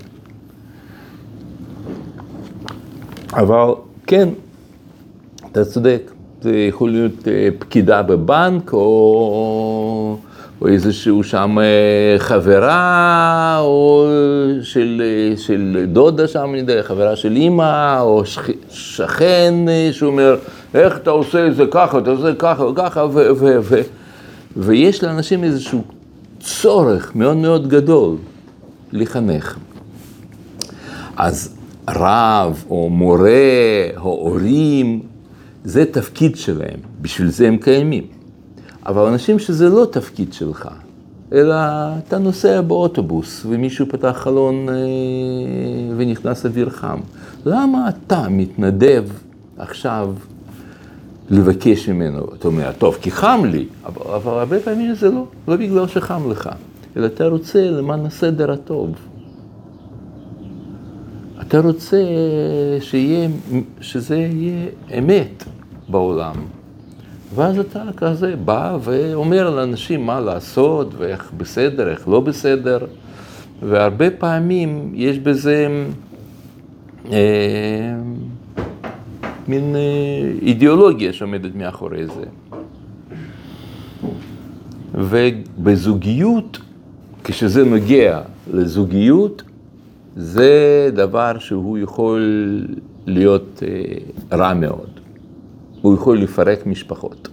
אבל 3.33 3.69
כן, 4.07 4.28
אתה 5.52 5.64
צודק, 5.64 6.11
זה 6.42 6.56
יכול 6.59 6.90
להיות 6.90 7.28
אה, 7.28 7.49
פקידה 7.59 8.02
בבנק, 8.02 8.73
או, 8.73 10.16
או 10.61 10.68
איזשהו 10.68 11.25
שם 11.25 11.59
אה, 11.59 12.18
חברה, 12.18 13.59
או 13.61 14.06
של, 14.62 15.02
אה, 15.04 15.37
של 15.37 15.85
דודה 15.88 16.28
שם, 16.28 16.49
אני 16.50 16.59
יודע, 16.59 16.82
חברה 16.82 17.16
של 17.16 17.37
אימא, 17.37 18.00
או 18.00 18.25
שכ, 18.25 18.50
שכן 18.70 19.54
אה, 19.68 19.88
שאומר, 19.92 20.37
איך 20.75 20.97
אתה 20.97 21.11
עושה 21.11 21.47
את 21.47 21.54
זה 21.54 21.64
ככה, 21.70 21.99
אתה 21.99 22.11
עושה 22.11 22.35
ככה 22.38 22.64
וככה, 22.64 23.04
ו, 23.04 23.09
ו, 23.37 23.59
ו, 23.62 23.80
ויש 24.56 25.04
לאנשים 25.04 25.44
איזשהו 25.44 25.82
צורך 26.40 27.12
מאוד 27.14 27.37
מאוד 27.37 27.68
גדול 27.68 28.16
לחנך. 28.92 29.59
אז 31.16 31.56
רב 31.88 32.64
או 32.70 32.90
מורה 32.90 33.30
או 33.97 34.11
הורים, 34.11 35.00
זה 35.64 35.85
תפקיד 35.85 36.37
שלהם, 36.37 36.79
בשביל 37.02 37.29
זה 37.29 37.49
הם 37.49 37.57
קיימים. 37.57 38.05
אבל 38.87 39.07
אנשים 39.07 39.38
שזה 39.38 39.69
לא 39.69 39.87
תפקיד 39.93 40.33
שלך, 40.33 40.69
אלא 41.33 41.55
אתה 41.99 42.19
נוסע 42.19 42.61
באוטובוס 42.61 43.47
ומישהו 43.49 43.87
פתח 43.88 44.17
חלון 44.21 44.69
אה, 44.69 44.75
ונכנס 45.97 46.47
אוויר 46.47 46.71
חם. 46.71 46.99
למה 47.47 47.88
אתה 47.88 48.29
מתנדב 48.29 49.05
עכשיו 49.59 50.14
לבקש 51.31 51.88
ממנו? 51.88 52.26
אתה 52.35 52.49
אומר, 52.49 52.73
טוב, 52.79 52.99
כי 53.00 53.11
חם 53.11 53.43
לי, 53.45 53.67
אבל, 53.85 54.14
אבל 54.14 54.33
הרבה 54.33 54.61
פעמים 54.61 54.95
זה 54.95 55.11
לא, 55.11 55.25
לא 55.49 55.57
בגלל 55.57 55.88
שחם 55.88 56.31
לך, 56.31 56.50
אלא 56.97 57.07
אתה 57.07 57.26
רוצה 57.26 57.71
למען 57.71 58.07
הסדר 58.07 58.52
הטוב. 58.52 58.95
אתה 61.50 61.61
רוצה 61.61 62.02
שיהיה, 62.80 63.28
שזה 63.80 64.16
יהיה 64.16 64.66
אמת 64.99 65.45
בעולם. 65.88 66.35
ואז 67.35 67.59
אתה 67.59 67.83
כזה 67.97 68.37
בא 68.37 68.78
ואומר 68.80 69.50
לאנשים 69.50 70.07
מה 70.07 70.21
לעשות, 70.21 70.95
ואיך 70.99 71.33
בסדר, 71.37 71.90
איך 71.90 72.09
לא 72.09 72.21
בסדר, 72.21 72.78
והרבה 73.62 74.11
פעמים 74.11 74.92
יש 74.95 75.19
בזה 75.19 75.85
אה, 77.12 77.95
מין 79.49 79.76
אה, 79.76 79.80
אידיאולוגיה 80.42 81.12
שעומדת 81.12 81.54
מאחורי 81.54 82.07
זה. 82.07 82.25
ובזוגיות, 84.95 86.59
כשזה 87.25 87.64
נוגע 87.64 88.21
לזוגיות, 88.52 89.42
זה 90.17 90.90
דבר 90.93 91.38
שהוא 91.38 91.79
יכול 91.79 92.23
להיות 93.07 93.62
אה, 93.62 94.37
רע 94.37 94.55
מאוד. 94.55 94.88
הוא 95.83 95.95
יכול 95.95 96.19
לפרק 96.19 96.67
משפחות. 96.67 97.29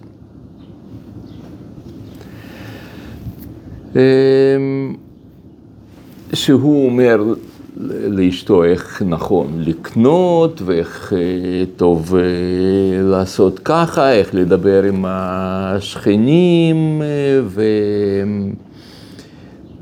אה, 3.96 4.02
שהוא 6.34 6.86
אומר 6.86 7.24
לאשתו 8.08 8.64
איך 8.64 9.02
נכון 9.06 9.48
לקנות 9.58 10.62
ואיך 10.66 11.14
אה, 11.14 11.64
טוב 11.76 12.16
לעשות 13.04 13.60
ככה, 13.60 14.12
איך 14.12 14.36
לדבר 14.36 14.84
עם 14.84 15.06
השכנים 15.08 17.02
ו... 17.46 17.62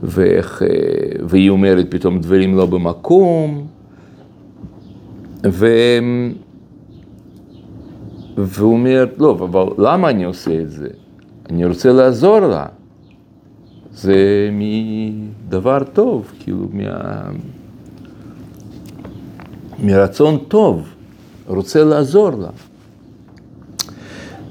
ואיך, 0.06 0.62
והיא 1.28 1.50
אומרת 1.50 1.86
פתאום 1.90 2.20
דברים 2.20 2.56
לא 2.56 2.66
במקום, 2.66 3.68
ו... 5.46 5.68
והוא 8.38 8.74
אומר, 8.74 9.06
לא, 9.18 9.32
אבל 9.32 9.86
למה 9.88 10.10
אני 10.10 10.24
עושה 10.24 10.62
את 10.62 10.72
זה? 10.72 10.88
אני 11.50 11.66
רוצה 11.66 11.92
לעזור 11.92 12.40
לה. 12.40 12.66
זה 13.94 14.50
מדבר 14.52 15.84
טוב, 15.94 16.32
כאילו, 16.40 16.68
מה... 16.74 17.22
מרצון 19.84 20.38
טוב, 20.48 20.88
רוצה 21.48 21.84
לעזור 21.84 22.30
לה. 22.30 22.50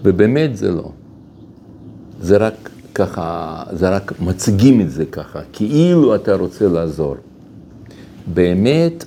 ובאמת 0.03 0.57
זה 0.57 0.71
לא. 0.71 0.91
זה 2.21 2.37
רק 2.37 2.71
ככה, 2.95 3.63
זה 3.73 3.97
רק 3.97 4.21
מציגים 4.21 4.81
את 4.81 4.91
זה 4.91 5.07
ככה, 5.07 5.41
כאילו 5.53 6.15
אתה 6.15 6.35
רוצה 6.35 6.69
לעזור. 6.69 7.17
באמת, 8.35 9.05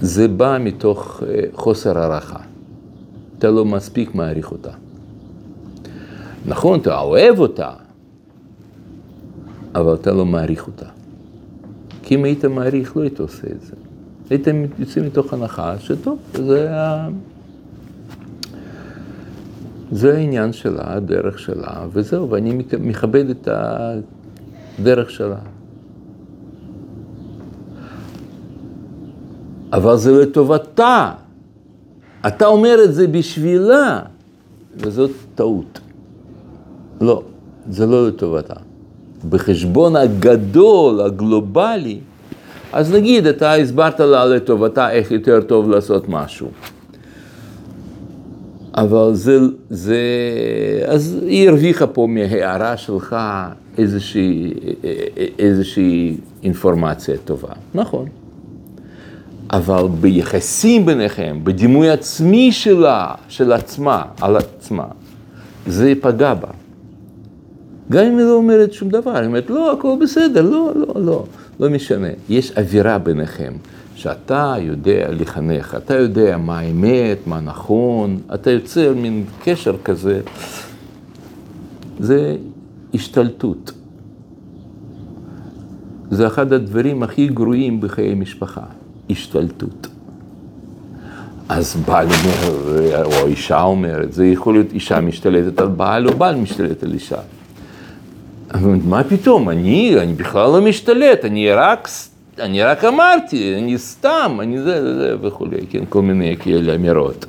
זה 0.00 0.28
בא 0.28 0.58
מתוך 0.60 1.22
אה, 1.26 1.40
חוסר 1.52 1.98
הערכה. 1.98 2.38
אתה 3.38 3.50
לא 3.50 3.64
מספיק 3.64 4.14
מעריך 4.14 4.52
אותה. 4.52 4.70
נכון, 6.46 6.80
אתה 6.80 7.00
אוהב 7.00 7.38
אותה, 7.38 7.70
אבל 9.74 9.94
אתה 9.94 10.12
לא 10.12 10.26
מעריך 10.26 10.66
אותה. 10.66 10.86
כי 12.02 12.14
אם 12.14 12.24
היית 12.24 12.44
מעריך, 12.44 12.96
לא 12.96 13.02
היית 13.02 13.20
עושה 13.20 13.46
את 13.50 13.60
זה. 13.60 13.72
הייתם 14.30 14.64
יוצאים 14.78 15.06
מתוך 15.06 15.32
הנחה 15.32 15.78
שטוב, 15.78 16.18
זה, 16.34 16.76
ה... 16.76 17.08
זה 19.92 20.16
העניין 20.16 20.52
שלה, 20.52 20.82
הדרך 20.84 21.38
שלה, 21.38 21.86
וזהו, 21.92 22.30
ואני 22.30 22.62
מכבד 22.80 23.30
את 23.30 23.48
הדרך 24.78 25.10
שלה. 25.10 25.36
אבל 29.72 29.96
זה 29.96 30.12
לטובתה. 30.12 31.12
אתה 32.26 32.46
אומר 32.46 32.76
את 32.84 32.94
זה 32.94 33.06
בשבילה, 33.06 34.00
וזאת 34.76 35.10
טעות. 35.34 35.80
לא, 37.00 37.22
זה 37.70 37.86
לא 37.86 38.08
לטובתה. 38.08 38.54
בחשבון 39.28 39.96
הגדול, 39.96 41.00
הגלובלי, 41.00 42.00
אז 42.72 42.92
נגיד, 42.92 43.26
אתה 43.26 43.54
הסברת 43.54 44.00
לה 44.00 44.26
לטובתה 44.26 44.90
איך 44.90 45.10
יותר 45.10 45.40
טוב 45.40 45.70
לעשות 45.70 46.08
משהו. 46.08 46.48
אבל 48.74 49.14
זה, 49.14 49.38
זה, 49.70 50.00
אז 50.86 51.18
היא 51.26 51.48
הרוויחה 51.48 51.86
פה 51.86 52.06
מהערה 52.10 52.76
שלך 52.76 53.16
איזושהי, 53.78 54.54
איזושהי 55.38 56.16
אינפורמציה 56.42 57.16
טובה, 57.24 57.52
נכון. 57.74 58.06
אבל 59.50 59.88
ביחסים 60.00 60.86
ביניכם, 60.86 61.38
בדימוי 61.44 61.90
עצמי 61.90 62.52
שלה, 62.52 63.14
של 63.28 63.52
עצמה, 63.52 64.02
על 64.20 64.36
עצמה, 64.36 64.86
זה 65.66 65.92
פגע 66.00 66.34
בה. 66.34 66.48
גם 67.90 68.04
אם 68.04 68.18
היא 68.18 68.26
לא 68.26 68.34
אומרת 68.34 68.72
שום 68.72 68.88
דבר, 68.88 69.16
היא 69.16 69.26
אומרת, 69.26 69.50
לא, 69.50 69.72
הכל 69.72 69.96
בסדר, 70.00 70.42
לא, 70.42 70.72
לא, 70.74 70.94
לא, 71.02 71.24
לא 71.60 71.70
משנה. 71.70 72.08
יש 72.28 72.52
אווירה 72.52 72.98
ביניכם, 72.98 73.52
שאתה 74.02 74.54
יודע 74.60 75.08
לחנך, 75.10 75.74
אתה 75.74 75.94
יודע 75.94 76.36
מה 76.36 76.58
האמת, 76.58 77.18
מה 77.26 77.40
נכון, 77.40 78.18
אתה 78.34 78.50
יוצר 78.50 78.94
מין 78.96 79.24
קשר 79.44 79.76
כזה, 79.84 80.20
זה 82.00 82.36
השתלטות. 82.94 83.72
זה 86.10 86.26
אחד 86.26 86.52
הדברים 86.52 87.02
הכי 87.02 87.28
גרועים 87.28 87.80
בחיי 87.80 88.14
משפחה, 88.14 88.64
השתלטות. 89.10 89.88
אז 91.48 91.76
בעל 91.86 92.06
אומר, 92.06 93.04
או 93.04 93.26
אישה 93.26 93.62
אומרת, 93.62 94.12
זה 94.12 94.26
יכול 94.26 94.54
להיות 94.54 94.72
אישה 94.72 95.00
משתלטת 95.00 95.60
על 95.60 95.68
בעל, 95.68 96.08
או 96.08 96.16
בעל 96.16 96.36
משתלט 96.36 96.82
על 96.82 96.92
אישה. 96.92 97.18
מה 98.84 99.04
פתאום, 99.04 99.48
אני, 99.48 99.98
אני 99.98 100.12
בכלל 100.12 100.50
לא 100.50 100.60
משתלט, 100.60 101.24
אני 101.24 101.52
רק, 101.52 101.88
אני 102.38 102.62
רק 102.62 102.84
אמרתי, 102.84 103.54
אני 103.58 103.78
סתם, 103.78 104.38
אני 104.40 104.58
זה, 104.58 104.82
זה, 104.82 104.94
זה 104.94 105.16
וכולי, 105.20 105.66
כן, 105.70 105.84
כל 105.88 106.02
מיני 106.02 106.36
כאלה 106.36 106.74
אמירות. 106.74 107.26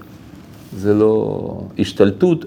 זה 0.75 0.93
לא 0.93 1.61
השתלטות, 1.79 2.45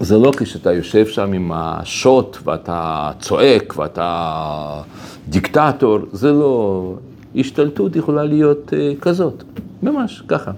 זה 0.00 0.18
לא 0.18 0.32
כשאתה 0.36 0.72
יושב 0.72 1.06
שם 1.06 1.32
עם 1.32 1.52
השוט 1.54 2.38
ואתה 2.44 3.10
צועק 3.20 3.74
ואתה 3.78 4.82
דיקטטור, 5.28 5.98
זה 6.12 6.32
לא, 6.32 6.94
השתלטות 7.36 7.96
יכולה 7.96 8.24
להיות 8.24 8.72
uh, 8.72 9.00
כזאת, 9.00 9.42
ממש 9.82 10.22
ככה. 10.28 10.50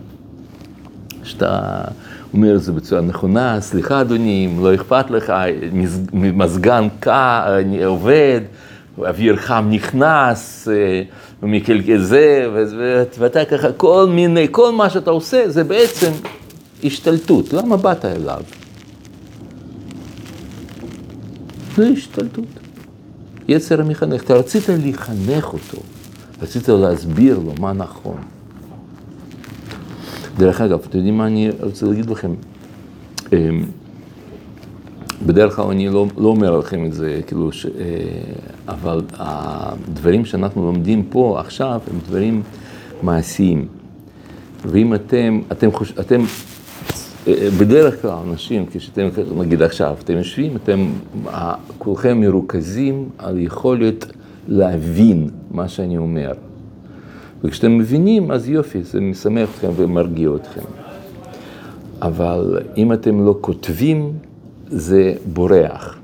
שאתה... 1.23 1.81
אומר 2.35 2.55
את 2.55 2.63
זה 2.63 2.73
בצורה 2.73 3.01
נכונה, 3.01 3.61
סליחה 3.61 4.01
אדוני, 4.01 4.49
אם 4.51 4.65
לא 4.65 4.75
אכפת 4.75 5.11
לך, 5.11 5.33
מזגן 6.13 6.89
עובד, 7.87 8.41
אוויר 8.99 9.37
חם 9.37 9.67
נכנס, 9.71 10.69
ומקלקל 11.43 12.03
זה, 12.03 12.47
ואתה 13.19 13.45
ככה, 13.45 13.73
כל 13.73 14.07
מיני, 14.11 14.47
כל 14.51 14.73
מה 14.73 14.91
שאתה 14.91 15.11
עושה 15.11 15.49
זה 15.49 15.65
בעצם 15.65 16.11
השתלטות. 16.85 17.53
למה 17.53 17.77
באת 17.77 18.05
אליו? 18.05 18.43
זה 21.77 21.89
השתלטות. 21.89 22.45
יצר 23.49 23.81
המחנך, 23.81 24.23
אתה 24.23 24.35
רצית 24.35 24.65
לחנך 24.69 25.45
אותו, 25.45 25.79
רצית 26.43 26.69
להסביר 26.69 27.39
לו 27.39 27.55
מה 27.61 27.73
נכון. 27.73 28.17
דרך 30.39 30.61
אגב, 30.61 30.79
אתם 30.89 30.97
יודעים 30.99 31.19
מה 31.19 31.27
אני 31.27 31.51
רוצה 31.61 31.87
להגיד 31.87 32.11
לכם? 32.11 32.31
בדרך 35.29 35.57
כלל 35.57 35.65
אני 35.71 35.89
לא, 35.89 36.07
לא 36.19 36.29
אומר 36.29 36.59
לכם 36.59 36.85
את 36.87 36.93
זה, 36.93 37.21
כאילו, 37.27 37.53
ש, 37.53 37.67
אה, 37.67 37.71
אבל 38.69 39.01
הדברים 39.13 40.25
שאנחנו 40.25 40.67
לומדים 40.67 41.03
פה 41.03 41.41
עכשיו 41.41 41.81
הם 41.93 41.99
דברים 42.09 42.43
מעשיים. 43.03 43.69
ואם 44.65 44.95
אתם, 44.95 45.41
אתם 45.53 45.73
חוש... 45.73 45.93
אתם, 46.01 46.21
אה, 47.27 47.49
בדרך 47.61 48.03
כלל 48.03 48.11
אנשים, 48.31 48.67
כשאתם, 48.73 49.09
נגיד 49.37 49.63
עכשיו, 49.63 49.97
אתם 50.05 50.13
יושבים, 50.13 50.57
אתם 50.57 50.91
כולכם 51.79 52.21
מרוכזים 52.21 53.09
על 53.19 53.39
יכולת 53.39 54.07
להבין 54.49 55.31
מה 55.51 55.69
שאני 55.69 55.99
אומר. 55.99 56.33
וכשאתם 57.45 57.79
מבינים, 57.79 58.31
אז 58.31 58.49
יופי, 58.49 58.83
זה 58.83 59.01
משמח 59.01 59.49
אתכם 59.55 59.71
ומרגיע 59.77 60.31
אתכם. 60.37 60.65
אבל 62.03 62.59
אם 62.77 62.93
אתם 62.93 63.27
לא 63.27 63.39
כותבים, 63.41 64.13
זה 64.71 65.15
בורח. 65.33 65.99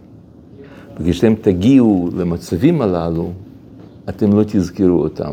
וכשאתם 1.00 1.34
תגיעו 1.34 2.10
למצבים 2.16 2.82
הללו, 2.82 3.32
אתם 4.08 4.32
לא 4.32 4.42
תזכרו 4.46 5.02
אותם. 5.02 5.32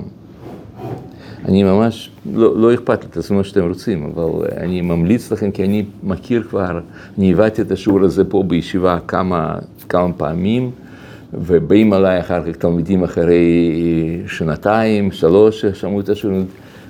אני 1.46 1.64
ממש, 1.64 2.12
לא, 2.34 2.58
לא 2.58 2.74
אכפת 2.74 3.04
לי, 3.04 3.10
תעשו 3.10 3.34
מה 3.34 3.44
שאתם 3.44 3.68
רוצים, 3.68 4.04
אבל 4.04 4.48
אני 4.58 4.82
ממליץ 4.82 5.32
לכם, 5.32 5.52
כי 5.52 5.64
אני 5.64 5.86
מכיר 6.04 6.44
כבר, 6.44 6.80
אני 7.18 7.34
הבאתי 7.34 7.62
את 7.62 7.72
השיעור 7.72 8.02
הזה 8.04 8.24
פה 8.24 8.44
בישיבה 8.44 9.00
כמה, 9.08 9.56
כמה 9.90 10.14
פעמים. 10.14 10.72
ובאים 11.34 11.94
עליי 11.94 12.20
אחר 12.20 12.44
כך 12.44 12.56
תלמידים 12.56 13.04
אחרי 13.04 13.44
שנתיים, 14.28 15.12
שלוש, 15.12 15.66
שמעו 15.66 16.00
את 16.00 16.10
השיעור. 16.10 16.38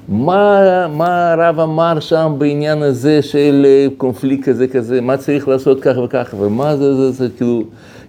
מה, 0.09 0.87
מה 0.87 1.31
הרב 1.31 1.59
אמר 1.59 1.99
שם 1.99 2.35
בעניין 2.37 2.81
הזה 2.81 3.21
של 3.21 3.65
קונפליקט 3.97 4.49
כזה 4.49 4.67
כזה, 4.67 5.01
מה 5.01 5.17
צריך 5.17 5.47
לעשות 5.47 5.81
כך 5.81 5.97
וכך, 6.05 6.35
ומה 6.39 6.77
זה, 6.77 6.95
זה, 6.95 7.11
זה, 7.11 7.27
כאילו, 7.37 7.63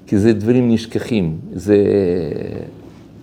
כי 0.06 0.18
זה 0.18 0.32
דברים 0.32 0.70
נשכחים. 0.70 1.36
זה, 1.54 1.76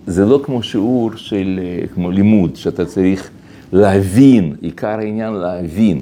זה 0.06 0.24
לא 0.24 0.40
כמו 0.44 0.62
שיעור 0.62 1.10
של, 1.16 1.60
כמו 1.94 2.10
לימוד, 2.10 2.56
שאתה 2.56 2.84
צריך 2.84 3.30
להבין, 3.72 4.54
עיקר 4.60 4.98
העניין 4.98 5.32
להבין. 5.32 6.00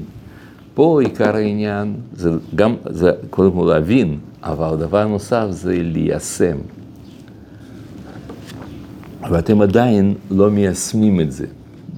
פה 0.74 1.00
עיקר 1.02 1.36
העניין 1.36 1.94
זה 2.16 2.30
גם, 2.54 2.74
זה 2.84 3.10
קודם 3.30 3.52
כל 3.52 3.66
להבין, 3.68 4.18
אבל 4.42 4.76
דבר 4.76 5.06
נוסף 5.06 5.46
זה 5.50 5.76
ליישם. 5.82 6.56
ואתם 9.30 9.60
עדיין 9.60 10.14
לא 10.30 10.50
מיישמים 10.50 11.20
את 11.20 11.32
זה 11.32 11.46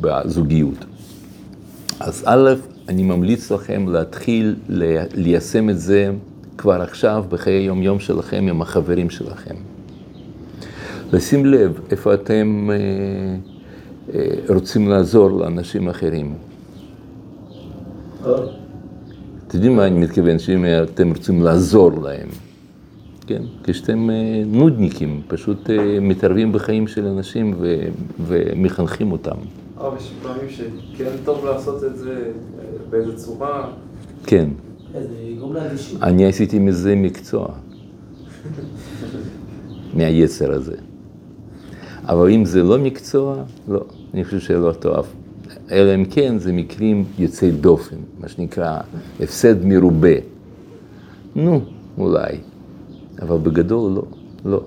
בזוגיות. 0.00 0.84
אז 2.00 2.24
א', 2.26 2.50
אני 2.88 3.02
ממליץ 3.02 3.50
לכם 3.50 3.88
להתחיל 3.88 4.56
ליישם 5.14 5.70
את 5.70 5.80
זה 5.80 6.10
כבר 6.58 6.82
עכשיו 6.82 7.24
בחיי 7.28 7.54
היום-יום 7.54 8.00
שלכם 8.00 8.46
עם 8.48 8.62
החברים 8.62 9.10
שלכם. 9.10 9.54
לשים 11.12 11.46
לב 11.46 11.80
איפה 11.90 12.14
אתם 12.14 12.70
אה, 12.70 12.76
אה, 14.14 14.54
רוצים 14.54 14.88
לעזור 14.88 15.30
לאנשים 15.30 15.88
אחרים. 15.88 16.34
אתם 19.50 19.58
יודעים 19.58 19.76
מה 19.76 19.86
אני 19.86 19.98
מתכוון, 19.98 20.38
שאם 20.38 20.64
אתם 20.82 21.08
רוצים 21.08 21.42
לעזור 21.42 22.02
להם, 22.02 22.28
כן? 23.26 23.42
כשאתם 23.64 24.10
אה, 24.10 24.42
נודניקים, 24.46 25.20
פשוט 25.28 25.70
אה, 25.70 25.98
מתערבים 26.00 26.52
בחיים 26.52 26.86
של 26.86 27.06
אנשים 27.06 27.54
ו- 27.58 27.88
ומחנכים 28.26 29.12
אותם. 29.12 29.36
אבל 29.80 29.96
יש 29.96 30.12
פעמים 30.22 30.50
שכן 30.50 31.10
טוב 31.24 31.44
לעשות 31.44 31.84
את 31.84 31.98
זה 31.98 32.32
אה, 32.58 32.64
באיזה 32.90 33.16
צורה. 33.16 33.70
כן. 34.26 34.48
אני 36.02 36.26
עשיתי 36.26 36.58
מזה 36.58 36.94
מקצוע, 36.96 37.48
מהיצר 39.96 40.52
הזה. 40.52 40.76
אבל 42.04 42.30
אם 42.30 42.44
זה 42.44 42.62
לא 42.62 42.78
מקצוע, 42.78 43.42
לא, 43.68 43.84
אני 44.14 44.24
חושב 44.24 44.40
שלא 44.40 44.72
טוב. 44.72 45.06
אלא 45.70 45.94
אם 45.94 46.04
כן 46.04 46.38
זה 46.38 46.52
מקרים 46.52 47.04
יוצאי 47.18 47.50
דופן, 47.50 47.96
מה 48.20 48.28
שנקרא 48.28 48.78
הפסד 49.20 49.64
מרובה. 49.64 50.16
נו, 51.36 51.60
אולי. 51.98 52.36
אבל 53.22 53.38
בגדול 53.38 53.92
לא, 53.92 54.02
לא, 54.44 54.62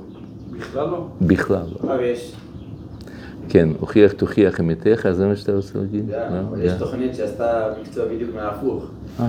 בכלל 0.51 0.89
לא. 0.89 1.07
בכלל 1.21 1.65
לא. 1.71 1.93
אבל 1.93 2.03
יש, 2.03 2.33
כן, 3.49 3.69
הוכיח 3.79 4.11
תוכיח 4.11 4.59
אמיתך, 4.59 5.07
זה 5.11 5.27
מה 5.27 5.35
שאתה 5.35 5.51
רוצה 5.51 5.79
להגיד? 5.79 6.05
כן, 6.11 6.33
לא? 6.33 6.39
אבל 6.49 6.61
יש 6.61 6.71
לא. 6.71 6.77
תוכנית 6.77 7.15
שעשתה 7.15 7.67
מקצוע 7.81 8.05
בדיוק 8.05 8.29
מההפוך. 8.35 8.85
אה, 9.19 9.25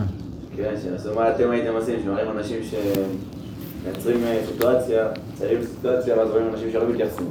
כן, 0.56 0.74
שעשו 0.82 1.14
מה 1.14 1.30
אתם 1.30 1.50
הייתם 1.50 1.72
עושים, 1.74 1.98
שמראים 2.04 2.30
אנשים 2.38 2.58
שמייצרים 2.62 4.24
אה, 4.24 4.40
סיטואציה, 4.46 5.08
ציירים 5.34 5.62
סיטואציה, 5.62 6.18
ואז 6.18 6.30
רואים 6.30 6.46
אנשים 6.52 6.70
שלא 6.72 6.88
מתייחסים. 6.90 7.26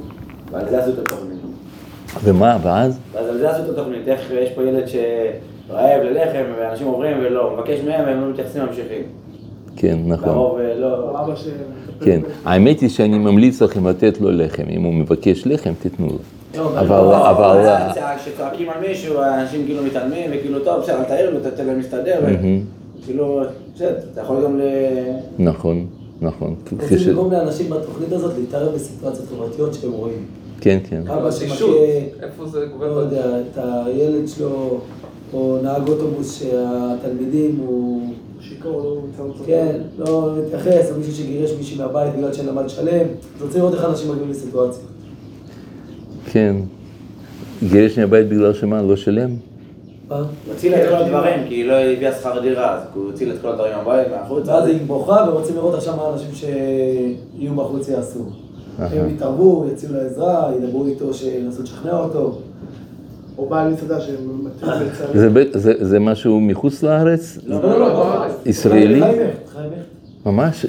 ועל 0.52 0.70
זה 0.70 0.82
עשו 0.82 0.90
את 0.90 0.98
התוכנית. 0.98 1.38
ומה, 2.24 2.58
ואז? 2.62 2.98
ואז 3.12 3.28
על 3.28 3.38
זה 3.38 3.50
עשו 3.50 3.64
את 3.64 3.68
התוכנית, 3.68 4.08
איך 4.08 4.30
יש 4.30 4.50
פה 4.52 4.62
ילד 4.62 4.84
שרעב 4.88 6.02
ללחם, 6.02 6.44
ואנשים 6.58 6.86
עוברים 6.86 7.16
ולא, 7.20 7.56
מבקש 7.56 7.80
מהם 7.80 8.04
והם 8.06 8.20
לא 8.20 8.30
מתייחסים 8.30 8.62
ממשיכים. 8.62 9.02
כן, 9.76 9.98
נכון. 10.06 10.28
לרוב 10.28 10.58
אה, 10.58 10.74
לא... 10.74 11.10
אבא 11.10 11.36
ש... 11.36 11.48
כן, 12.00 12.20
האמת 12.44 12.80
היא 12.80 12.88
שאני 12.88 13.18
ממליץ 13.18 13.62
לכם 13.62 13.86
לתת 13.86 14.20
לו 14.20 14.30
לחם, 14.30 14.64
אם 14.70 14.82
הוא 14.82 14.94
מבקש 14.94 15.46
לחם, 15.46 15.72
תיתנו 15.82 16.06
לו. 16.06 16.18
לא, 16.56 16.80
אבל, 16.80 16.96
לא, 16.96 17.30
אבל, 17.30 17.66
כשצועקים 18.18 18.70
על 18.70 18.80
מישהו, 18.88 19.18
האנשים 19.18 19.64
כאילו 19.64 19.82
מתעלמים, 19.82 20.30
וכאילו, 20.32 20.60
טוב, 20.64 20.80
בסדר, 20.80 20.98
אל 20.98 21.04
תעיר 21.04 21.30
לו, 21.30 21.40
תתן 21.40 21.66
להם 21.66 21.76
להסתדר, 21.76 22.20
מהמם. 22.22 22.60
כאילו, 23.04 23.40
בסדר, 23.74 23.98
אתה 24.12 24.20
יכול 24.20 24.44
גם 24.44 24.58
ל... 24.58 24.62
נכון, 25.38 25.86
נכון. 26.20 26.54
רוצים 26.72 26.98
לגרום 27.06 27.32
לאנשים 27.32 27.70
בתוכנית 27.70 28.12
הזאת 28.12 28.32
להתערב 28.38 28.74
בסיטואציות 28.74 29.28
חברתיות 29.28 29.74
שהם 29.74 29.92
רואים. 29.92 30.24
כן, 30.60 30.78
כן. 30.88 31.02
אבא 31.08 31.30
שמכה, 31.30 31.64
איפה 32.22 32.46
זה 32.46 32.66
לא? 32.80 32.84
יודע, 32.84 33.24
את 33.40 33.58
הילד 33.58 34.28
שלו, 34.28 34.80
או 35.32 35.58
נהג 35.62 35.88
אוטובוס 35.88 36.40
שהתלמידים 36.40 37.56
הוא... 37.66 38.08
שיכור, 38.48 39.06
לא. 39.18 39.24
כן, 39.46 39.76
לא 39.98 40.30
מתייחס, 40.38 40.90
או 40.90 40.96
מישהו 40.96 41.14
שגירש 41.14 41.50
מישהי 41.58 41.78
מהבית 41.78 42.14
בגלל 42.16 42.32
שאין 42.32 42.46
לה 42.46 42.52
מה 42.52 42.62
לשלם. 42.62 43.06
אז 43.36 43.42
רוצים 43.42 43.60
לראות 43.60 43.74
איך 43.74 43.84
אנשים 43.84 44.10
מגיעים 44.10 44.30
לסיטואציה. 44.30 44.82
כן. 46.34 46.56
גירש 47.68 47.98
מהבית 47.98 48.28
בגלל 48.28 48.52
שמה? 48.54 48.82
לא 48.82 48.96
שלם? 48.96 49.30
מה? 50.08 50.16
הוא 50.16 50.24
הציל 50.54 50.74
את 50.74 50.88
כל 50.88 50.94
הדברים, 50.94 51.48
כי 51.48 51.54
היא 51.54 51.64
לא 51.64 51.72
הביאה 51.74 52.12
שכר 52.12 52.40
דירה, 52.40 52.74
אז 52.74 52.82
הוא 52.94 53.10
הציל 53.12 53.32
את 53.32 53.40
כל 53.42 53.48
הדברים 53.48 53.72
מהבית, 53.76 54.06
מהחוץ. 54.10 54.48
ואז 54.48 54.66
היא 54.68 54.78
בוכה 54.86 55.26
ורוצים 55.28 55.56
לראות 55.56 55.74
עכשיו 55.74 55.96
מה 55.96 56.02
האנשים 56.02 56.28
שיהיו 56.34 57.54
בחוץ 57.54 57.88
יעשו. 57.88 58.24
הם 58.78 59.08
יתערבו, 59.14 59.66
יציעו 59.72 59.92
לה 59.92 60.00
עזרה, 60.00 60.50
ידברו 60.56 60.86
איתו, 60.86 61.14
שינסו 61.14 61.62
לשכנע 61.62 61.98
אותו. 61.98 62.38
או 63.38 63.46
בעל 63.48 63.72
מסעדה 63.72 64.00
שמתאים. 64.00 64.72
זה 65.14 65.30
ב- 65.30 65.58
זה- 65.58 65.74
זה 65.84 66.00
משהו 66.00 66.40
מחוץ 66.40 66.82
לארץ? 66.82 67.38
לא, 67.46 67.62
לא, 67.62 67.80
לא, 67.80 67.88
בארץ. 67.94 68.32
ישראלי? 68.46 69.00
ממש? 70.26 70.66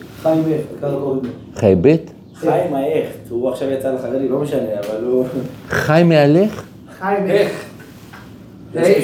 חיים 1.55 1.79
הכט, 1.79 2.14
חיים 2.35 2.73
האכט, 2.73 3.29
הוא 3.29 3.49
עכשיו 3.49 3.71
יצא 3.71 3.91
לחרדי, 3.91 4.29
לא 4.29 4.39
משנה, 4.39 4.79
אבל 4.79 5.05
הוא... 5.05 5.25
חי 5.69 6.01
מהלך? 6.05 6.63
חיים, 6.99 7.27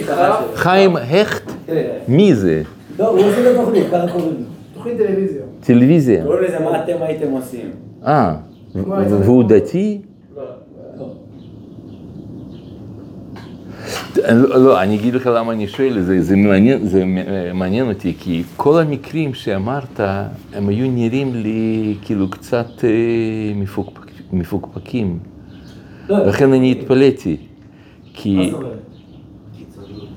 שלו. 0.05 0.55
חיים 0.55 0.95
הכט? 0.95 1.51
כן. 1.67 1.97
מי 2.07 2.35
זה? 2.35 2.61
לא, 2.99 3.07
הוא 3.07 3.19
עושה 3.19 3.51
את 3.51 3.55
התוכנית, 3.55 3.87
ככה 3.91 4.07
קוראים 4.11 4.29
לו. 4.29 4.45
תוכנית 4.73 4.97
טלוויזיה. 4.97 5.41
טלוויזיה. 5.59 6.23
קוראים 6.23 6.43
לזה 6.43 6.59
מה 6.59 6.83
אתם 6.83 6.93
הייתם 7.01 7.31
עושים. 7.31 7.71
אה, 8.05 8.35
והוא 9.09 9.43
דתי? 9.43 10.01
לא, 14.17 14.63
לא, 14.63 14.81
אני 14.81 14.95
אגיד 14.95 15.13
לך 15.13 15.29
למה 15.35 15.51
אני 15.51 15.67
שואל, 15.67 16.01
זה, 16.01 16.21
זה, 16.21 16.35
מעניין, 16.35 16.87
זה 16.87 17.03
מעניין 17.53 17.89
אותי, 17.89 18.13
כי 18.19 18.43
כל 18.55 18.79
המקרים 18.79 19.33
שאמרת, 19.33 19.99
הם 20.53 20.69
היו 20.69 20.91
נראים 20.91 21.35
לי 21.35 21.95
כאילו 22.01 22.29
קצת 22.29 22.67
אה, 22.83 22.89
מפוקפק, 23.55 24.11
מפוקפקים, 24.33 25.19
לא, 26.09 26.25
לכן 26.25 26.53
אני 26.53 26.71
התפלאתי, 26.71 27.37
כי? 28.13 28.51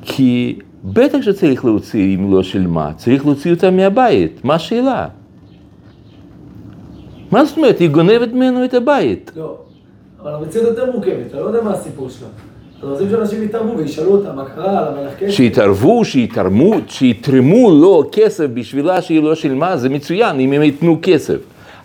כי 0.03 0.59
בטח 0.85 1.19
שצריך 1.23 1.65
להוציא, 1.65 2.17
אם 2.17 2.33
לא 2.33 2.43
של 2.43 2.67
מה, 2.67 2.93
צריך 2.97 3.27
להוציא 3.27 3.51
אותה 3.55 3.71
מהבית, 3.71 4.45
מה 4.45 4.55
השאלה? 4.55 5.09
מה 7.31 7.45
זאת 7.45 7.57
אומרת, 7.57 7.79
היא 7.79 7.91
גונבת 7.91 8.33
ממנו 8.33 8.65
את 8.65 8.75
הבית. 8.75 9.33
לא. 9.37 9.59
אבל 10.23 10.35
המציאות 10.35 10.67
יותר 10.67 10.93
מורכבת, 10.93 11.27
אתה 11.27 11.41
לא 11.41 11.45
יודע 11.45 11.63
מה 11.63 11.71
הסיפור 11.71 12.11
שלה. 12.11 12.29
אז 12.85 12.91
רוצים 12.91 13.11
שאנשים 13.11 13.43
יתערבו 13.43 13.79
וישאלו 13.79 14.11
אותה 14.11 14.33
מה 14.33 14.45
קרה, 14.45 14.91
למה 14.91 15.03
לך 15.03 15.19
כסף. 15.19 15.31
שיתערבו, 15.33 16.05
שיתרמו, 16.05 16.75
שיתרמו 16.89 17.71
לו 17.71 18.05
כסף 18.13 18.47
בשבילה 18.55 19.03
שהיא 19.03 19.23
לא 19.23 19.35
שילמה, 19.35 19.77
זה 19.77 19.89
מצוין, 19.89 20.41
אם 20.41 20.53
הם 20.53 20.63
ייתנו 20.63 20.99
כסף. 21.03 21.37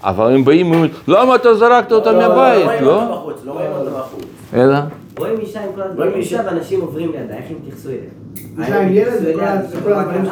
אבל 0.04 0.34
הם 0.34 0.46
באים 0.46 0.72
ואומרים, 0.72 0.92
למה 1.08 1.36
אתה 1.36 1.54
זרקת 1.54 1.92
אותה 1.92 2.12
לא 2.12 2.20
מהבית, 2.20 2.66
רואים 2.66 2.84
לא? 2.84 3.04
אותו 3.04 3.14
בחוץ, 3.14 3.46
לא 3.46 3.52
רואים 3.52 3.72
אותו 3.72 3.92
בחוץ. 3.92 4.24
אלא? 4.54 4.78
רואים 5.18 5.40
אישה 5.40 5.60
עם 5.64 5.70
כל 5.76 5.82
רואים 5.82 5.92
הדברים 5.92 6.14
אישה. 6.16 6.42
ואנשים 6.46 6.82
עוברים 6.82 7.12
לידה, 7.12 7.34
איך 7.34 7.46
הם 7.50 7.56
יתייחסו 7.62 7.90
אליה? 7.90 8.66
אישה 8.66 8.82
עם 8.82 8.94
ילד 8.94 9.14
וכל 9.72 9.94
הדברים 9.94 10.26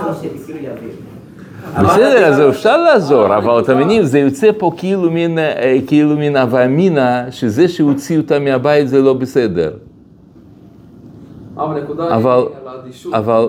כאילו. 0.80 1.88
בסדר, 1.90 2.26
אז 2.26 2.42
אפשר 2.50 2.78
לעזור, 2.78 3.38
אבל 3.38 3.60
אתה 3.60 3.76
מבין, 3.76 4.04
זה 4.04 4.20
יוצא 4.20 4.50
פה 4.58 4.72
כאילו 4.78 5.10
אה, 5.38 5.78
כאילו 5.88 6.18
מין 6.18 6.38
הווה 6.38 6.66
אמינא, 6.66 7.32
שזה 7.32 7.68
שהוציא 7.68 8.18
אותה 8.18 8.40
מהבית 8.40 8.90
זה 8.90 9.02
לא 9.02 9.14
בסדר. 9.14 9.72
אבל 11.58 11.78
הנקודה 11.80 12.16
אבל- 12.16 12.32
היא 12.32 12.70
על 12.72 12.78
האדישות. 12.78 13.14
אבל, 13.14 13.48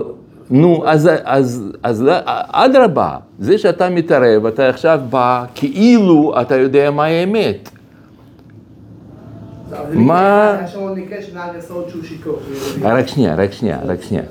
נו, 0.50 0.82
אז, 0.86 1.10
אז, 1.24 1.72
אז 1.82 2.02
לא- 2.02 2.12
אדרבה, 2.52 3.16
זה 3.38 3.58
שאתה 3.58 3.90
מתערב, 3.90 4.46
אתה 4.46 4.68
עכשיו 4.68 5.00
בא 5.10 5.44
כאילו 5.54 6.34
אתה 6.40 6.56
יודע 6.56 6.90
מה 6.90 7.04
האמת. 7.04 7.70
מה-. 9.94 10.56
רק 12.82 13.06
שנייה, 13.08 13.34
רק 13.34 13.52
שנייה, 13.52 13.78
רק 13.86 14.02
שנייה. 14.02 14.22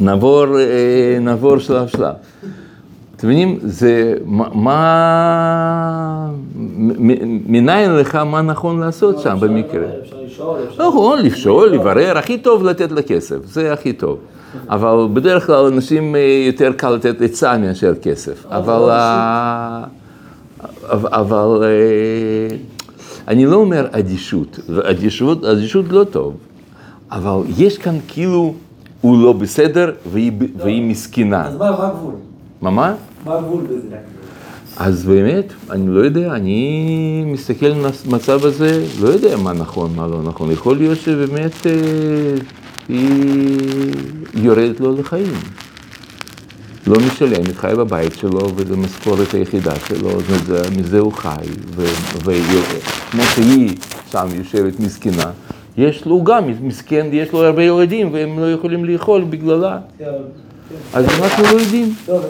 נעבור, 0.00 0.58
אה, 0.58 0.64
נעבור 1.20 1.58
שלב 1.58 1.86
שלב. 1.86 2.14
אתם 3.16 3.26
מבינים, 3.26 3.58
זה, 3.62 4.14
מה- 4.52 6.30
מניין 7.46 7.94
לך 7.96 8.14
מה 8.14 8.42
נכון 8.42 8.80
לעשות 8.80 9.18
שם 9.18 9.36
במקרה? 9.40 9.86
אפשר 10.02 10.23
לשאול. 10.34 10.58
נכון, 10.88 11.18
לשאול, 11.22 11.68
לברר, 11.70 12.18
הכי 12.18 12.38
טוב 12.38 12.64
לתת 12.64 12.92
לה 12.92 13.02
כסף, 13.02 13.36
זה 13.46 13.72
הכי 13.72 13.92
טוב. 13.92 14.18
אבל 14.68 15.06
בדרך 15.12 15.46
כלל 15.46 15.64
אנשים 15.72 16.16
אה, 16.16 16.20
יותר 16.46 16.72
קל 16.72 16.90
לתת 16.90 17.22
עצה 17.22 17.58
מאשר 17.58 17.92
כסף. 18.02 18.46
אבל, 18.50 18.90
ה- 18.90 19.84
אבל, 20.92 21.62
אה, 21.62 22.56
אני 23.28 23.46
לא 23.46 23.56
אומר 23.56 23.86
אדישות, 23.90 24.58
אדישות, 24.90 25.44
אדישות 25.44 25.84
לא 25.90 26.04
טוב, 26.04 26.34
אבל 27.12 27.36
יש 27.58 27.78
כאן 27.78 27.96
כאילו, 28.08 28.54
הוא 29.00 29.22
לא 29.22 29.32
בסדר 29.32 29.90
והיא, 30.12 30.32
והיא 30.56 30.82
מסכנה. 30.90 31.46
אז 31.46 31.56
מה 31.56 31.70
מה 31.70 31.86
הגבול? 31.88 32.14
מה 32.62 32.70
מה? 32.70 32.94
מה 33.26 33.34
הגבול 33.38 33.62
בזה? 33.62 33.96
אז 34.76 35.04
באמת, 35.04 35.52
אני 35.70 35.88
לא 35.88 36.00
יודע, 36.00 36.34
אני 36.34 37.24
מסתכל 37.26 37.66
על 37.66 37.86
המצב 38.06 38.44
הזה, 38.44 38.84
לא 39.00 39.08
יודע 39.08 39.36
מה 39.36 39.52
נכון, 39.52 39.92
מה 39.96 40.06
לא 40.06 40.22
נכון. 40.22 40.50
יכול 40.50 40.76
להיות 40.76 40.98
שבאמת 40.98 41.66
אה, 41.66 41.72
היא 42.88 43.94
יורדת 44.34 44.80
לו 44.80 44.96
לחיים. 44.96 45.32
לא 46.86 46.96
משלם, 47.06 47.52
חי 47.54 47.72
בבית 47.76 48.14
שלו, 48.14 48.56
וזו 48.56 48.74
המשכורת 48.74 49.34
היחידה 49.34 49.74
שלו, 49.88 50.10
מזה, 50.10 50.62
מזה 50.78 50.98
הוא 50.98 51.12
חי. 51.12 51.44
וכמו 51.74 53.22
שהיא 53.22 53.76
שם 54.10 54.26
יושבת 54.34 54.80
מסכנה, 54.80 55.30
יש 55.76 56.06
לו 56.06 56.24
גם 56.24 56.44
מסכן, 56.60 57.06
יש 57.12 57.32
לו 57.32 57.44
הרבה 57.44 57.62
ילדים, 57.62 58.12
והם 58.12 58.38
לא 58.38 58.52
יכולים 58.52 58.84
לאכול 58.84 59.24
בגללה. 59.24 59.78
אז 60.94 61.04
אנחנו 61.04 61.44
לא 61.44 61.60
יודעים. 61.60 61.94
לא. 62.08 62.20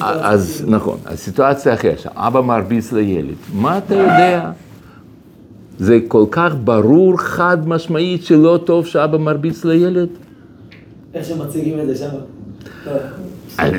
אז 0.00 0.56
כאילו. 0.56 0.76
נכון, 0.76 0.98
אז 1.04 1.18
סיטואציה 1.18 1.74
אחרת, 1.74 1.98
שאבא 1.98 2.40
מרביץ 2.40 2.92
לילד, 2.92 3.34
מה 3.54 3.78
אתה 3.78 3.94
יודע? 3.94 4.50
זה 5.78 5.98
כל 6.08 6.24
כך 6.30 6.54
ברור, 6.64 7.18
חד 7.18 7.68
משמעית, 7.68 8.24
שלא 8.24 8.58
טוב 8.64 8.86
שאבא 8.86 9.18
מרביץ 9.18 9.64
לילד? 9.64 10.08
איך 11.14 11.24
שמציגים 11.24 11.80
את 11.80 11.86
זה 11.86 11.96
שם. 11.96 12.08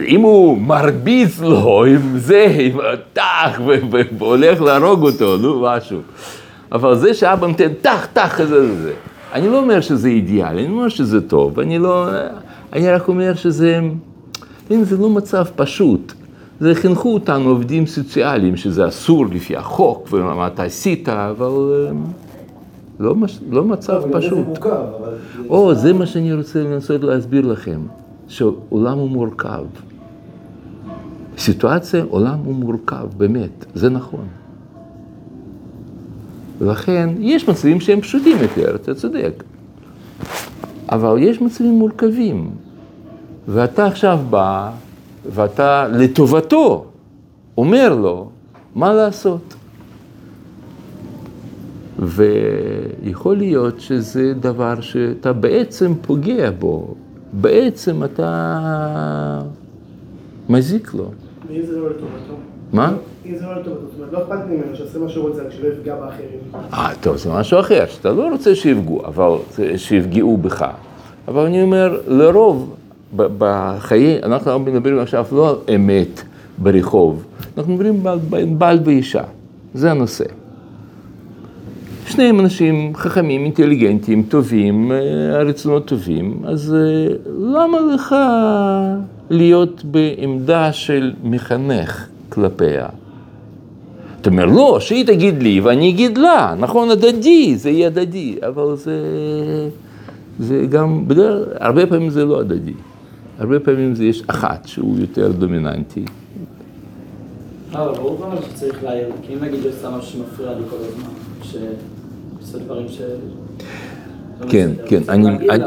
אם 0.07 0.21
הוא 0.21 0.57
מרביץ 0.57 1.39
לו 1.39 1.85
עם 1.85 2.17
זה, 2.17 2.55
עם 2.59 2.79
הטח, 2.93 3.59
ו- 3.65 3.99
והולך 4.17 4.61
להרוג 4.61 5.03
אותו, 5.03 5.37
נו, 5.37 5.61
משהו. 5.61 5.99
אבל 6.71 6.95
זה 6.95 7.13
שאבא 7.13 7.47
נותן 7.47 7.73
טח, 7.81 8.07
טח, 8.13 8.41
זה, 8.43 8.75
זה. 8.75 8.93
אני 9.33 9.49
לא 9.49 9.57
אומר 9.57 9.81
שזה 9.81 10.07
אידיאלי, 10.07 10.65
אני 10.65 10.73
אומר 10.73 10.89
שזה 10.89 11.21
טוב, 11.21 11.59
אני 11.59 11.79
לא... 11.79 12.07
אני 12.75 12.91
רק 12.91 13.07
אומר 13.07 13.35
שזה... 13.35 13.79
הנה, 14.69 14.83
זה 14.83 14.97
לא 14.97 15.09
מצב 15.09 15.45
פשוט. 15.55 16.13
זה 16.59 16.75
חינכו 16.75 17.13
אותנו 17.13 17.49
עובדים 17.49 17.85
סוציאליים, 17.85 18.57
שזה 18.57 18.87
אסור 18.87 19.25
לפי 19.25 19.57
החוק, 19.57 20.07
ומה 20.11 20.47
אתה 20.47 20.63
עשית, 20.63 21.09
אבל 21.09 21.85
אה, 21.87 21.91
לא, 22.99 23.15
מש... 23.15 23.39
לא 23.49 23.63
מצב 23.63 24.01
זה 24.01 24.07
פשוט. 24.13 24.47
מורכב, 24.47 24.69
אבל... 24.69 25.13
או, 25.49 25.75
זה 25.75 25.93
מה 25.93 26.05
שאני 26.05 26.33
רוצה 26.33 26.63
לנסות 26.63 27.03
להסביר 27.03 27.47
לכם, 27.47 27.81
שעולם 28.27 28.97
הוא 28.97 29.09
מורכב. 29.09 29.63
סיטואציה, 31.37 32.03
עולם 32.09 32.39
הוא 32.45 32.55
מורכב, 32.55 33.07
באמת, 33.17 33.65
זה 33.73 33.89
נכון. 33.89 34.25
ולכן, 36.59 37.09
יש 37.19 37.49
מצבים 37.49 37.79
שהם 37.79 38.01
פשוטים 38.01 38.37
יותר, 38.41 38.75
אתה 38.75 38.93
צודק. 38.93 39.43
אבל 40.89 41.15
יש 41.19 41.41
מצבים 41.41 41.73
מורכבים. 41.73 42.64
ואתה 43.47 43.85
עכשיו 43.85 44.19
בא, 44.29 44.71
ואתה 45.33 45.87
לטובתו 45.87 46.85
אומר 47.57 47.95
לו 47.95 48.29
מה 48.75 48.93
לעשות. 48.93 49.55
ויכול 51.99 53.37
להיות 53.37 53.79
שזה 53.79 54.33
דבר 54.33 54.81
שאתה 54.81 55.33
בעצם 55.33 55.93
פוגע 56.01 56.51
בו, 56.59 56.95
בעצם 57.33 58.03
אתה 58.03 59.41
מזיק 60.49 60.93
לו. 60.93 61.11
ואם 61.47 61.61
זה 61.65 61.79
לא 61.79 61.89
לטובתו? 61.89 62.33
מה? 62.73 62.93
אם 63.25 63.37
זה 63.37 63.45
לא 63.45 63.61
לטובתו, 63.61 63.81
זאת 63.81 63.99
אומרת, 63.99 64.13
לא 64.13 64.23
אכפת 64.23 64.49
לי 64.49 64.55
ממנו 64.55 64.75
שיעשה 64.75 64.99
מה 64.99 65.09
שהוא 65.09 65.29
רוצה, 65.29 65.43
רק 65.43 65.51
שלא 65.51 65.67
יפגע 65.67 65.95
באחרים. 65.95 66.39
אה, 66.73 66.91
טוב, 67.01 67.17
זה 67.17 67.29
משהו 67.33 67.59
אחר, 67.59 67.85
שאתה 67.87 68.11
לא 68.11 68.29
רוצה 68.31 68.55
שיפגעו, 68.55 69.05
אבל 69.05 69.29
שיפגעו 69.77 70.37
בך. 70.37 70.65
אבל 71.27 71.45
אני 71.45 71.61
אומר, 71.61 71.99
לרוב, 72.07 72.75
בחיי, 73.15 74.19
אנחנו 74.23 74.59
מדברים 74.59 74.99
עכשיו 74.99 75.25
לא 75.31 75.49
על 75.49 75.75
אמת 75.75 76.21
ברחוב, 76.57 77.25
אנחנו 77.57 77.73
מדברים 77.73 78.07
על 78.07 78.19
בעל 78.57 78.79
ואישה, 78.85 79.23
זה 79.73 79.91
הנושא. 79.91 80.25
שניהם 82.07 82.39
אנשים 82.39 82.95
חכמים, 82.95 83.43
אינטליגנטים, 83.43 84.23
טובים, 84.23 84.91
אה, 84.91 85.39
הרצונות 85.39 85.85
טובים, 85.85 86.41
אז 86.45 86.75
אה, 86.75 87.15
למה 87.39 87.77
לך 87.93 88.15
להיות 89.29 89.83
בעמדה 89.85 90.73
של 90.73 91.13
מחנך 91.23 92.07
כלפיה? 92.29 92.87
אתה 94.21 94.29
אומר, 94.29 94.45
לא, 94.45 94.77
שהיא 94.79 95.05
תגיד 95.05 95.43
לי 95.43 95.59
ואני 95.59 95.89
אגיד 95.89 96.17
לה, 96.17 96.55
נכון, 96.59 96.89
הדדי, 96.89 97.55
זה 97.57 97.69
יהיה 97.69 97.87
הדדי, 97.87 98.35
אבל 98.47 98.75
זה, 98.75 98.99
זה 100.39 100.65
גם, 100.69 101.07
בדרך, 101.07 101.47
הרבה 101.59 101.85
פעמים 101.85 102.09
זה 102.09 102.25
לא 102.25 102.39
הדדי. 102.39 102.73
הרבה 103.39 103.59
פעמים 103.59 103.95
זה 103.95 104.05
יש 104.05 104.23
אחת 104.27 104.67
שהוא 104.67 104.99
יותר 104.99 105.31
דומיננטי. 105.31 106.05
אבל 107.73 107.93
ברור 107.95 108.21
גם 108.21 108.37
שצריך 108.49 108.83
להעיר, 108.83 109.07
כי 109.21 109.33
אם 109.33 109.43
נגיד 109.43 109.59
יש 109.65 109.75
סתם 109.75 109.91
משהו 109.91 110.11
שמפריע 110.11 110.49
לי 110.53 110.63
כל 110.69 110.75
הזמן, 110.79 111.09
שעושה 111.43 112.57
דברים 112.57 112.87
ש... 112.89 113.01
כן, 114.49 114.71
כן, 114.87 115.01
אני- 115.09 115.47
כן, 115.47 115.59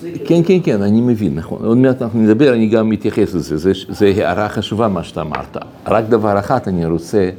זה. 0.00 0.10
כן, 0.44 0.58
כן, 0.64 0.82
אני 0.82 1.00
מבין, 1.00 1.34
נכון. 1.34 1.64
עוד 1.64 1.76
מעט 1.78 2.02
אנחנו 2.02 2.20
נדבר, 2.20 2.52
אני 2.54 2.66
גם 2.68 2.90
מתייחס 2.90 3.34
לזה, 3.34 3.56
זה, 3.56 3.72
זה 3.88 4.06
הערה 4.16 4.48
חשובה 4.48 4.88
מה 4.88 5.04
שאתה 5.04 5.20
אמרת. 5.20 5.56
רק 5.86 6.04
דבר 6.08 6.38
אחד 6.38 6.58
אני 6.66 6.86
רוצה 6.86 7.30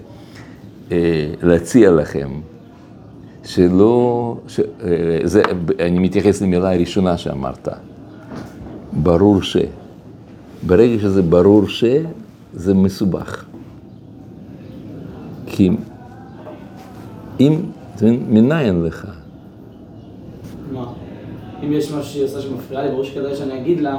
אה, 0.91 0.97
להציע 1.43 1.91
לכם, 1.91 2.29
שלא, 3.45 4.37
אה, 4.83 5.17
אני 5.85 5.99
מתייחס 5.99 6.41
למילה 6.41 6.73
הראשונה 6.73 7.17
שאמרת, 7.17 7.67
ברור 8.93 9.41
ש. 9.41 9.57
ברגע 10.67 10.99
שזה 11.01 11.21
ברור 11.21 11.67
ש, 11.67 11.83
זה 12.53 12.73
מסובך. 12.73 13.45
כי 15.45 15.69
אם, 17.39 17.61
מניין 18.29 18.83
לך? 18.83 19.07
מה? 20.73 20.85
אם 21.63 21.73
יש 21.73 21.91
משהו 21.91 22.03
שהיא 22.11 22.23
עושה 22.23 22.41
שמפריע 22.41 22.83
לי, 22.83 22.89
ברור 22.91 23.03
שכדאי 23.03 23.35
שאני 23.35 23.61
אגיד 23.61 23.79
לה, 23.79 23.97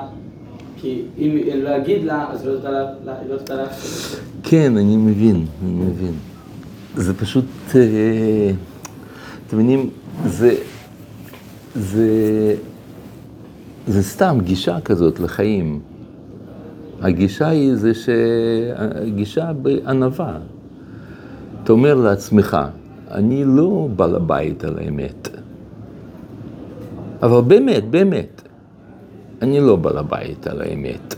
כי 0.77 1.03
אם 1.19 1.31
אני 1.53 1.63
לא 1.63 1.77
אגיד 1.77 2.05
לה, 2.05 2.27
אז 2.31 2.47
היא 2.47 2.55
לא 2.55 2.59
תדע 2.59 2.71
לה- 2.71 3.63
לא. 3.63 3.65
כן, 4.43 4.77
אני 4.77 4.97
מבין, 4.97 5.47
אני 5.65 5.73
מבין. 5.73 6.13
זה 6.97 7.15
פשוט, 7.15 7.45
אה, 7.75 8.51
אתם 9.47 9.57
מבינים, 9.57 9.91
זה, 10.27 10.55
זה, 11.75 12.09
זה 13.91 14.03
סתם 14.03 14.39
גישה 14.45 14.81
כזאת 14.81 15.21
לחיים. 15.21 15.81
הגישה 17.01 17.49
היא 17.49 17.75
זה 17.75 17.93
שהגישה 17.95 19.53
בענווה. 19.53 20.39
אתה 21.63 21.73
אומר 21.73 21.95
לעצמך, 21.95 22.57
אני 23.11 23.45
לא 23.45 23.89
בעל 23.97 24.17
הבית 24.17 24.65
על 24.65 24.79
האמת. 24.79 25.29
אבל 27.23 27.41
באמת, 27.41 27.91
באמת, 27.91 28.43
אני 29.43 29.61
לא 29.61 29.77
בעל 29.77 29.99
הבית 29.99 30.47
על 30.47 30.61
האמת. 30.61 31.15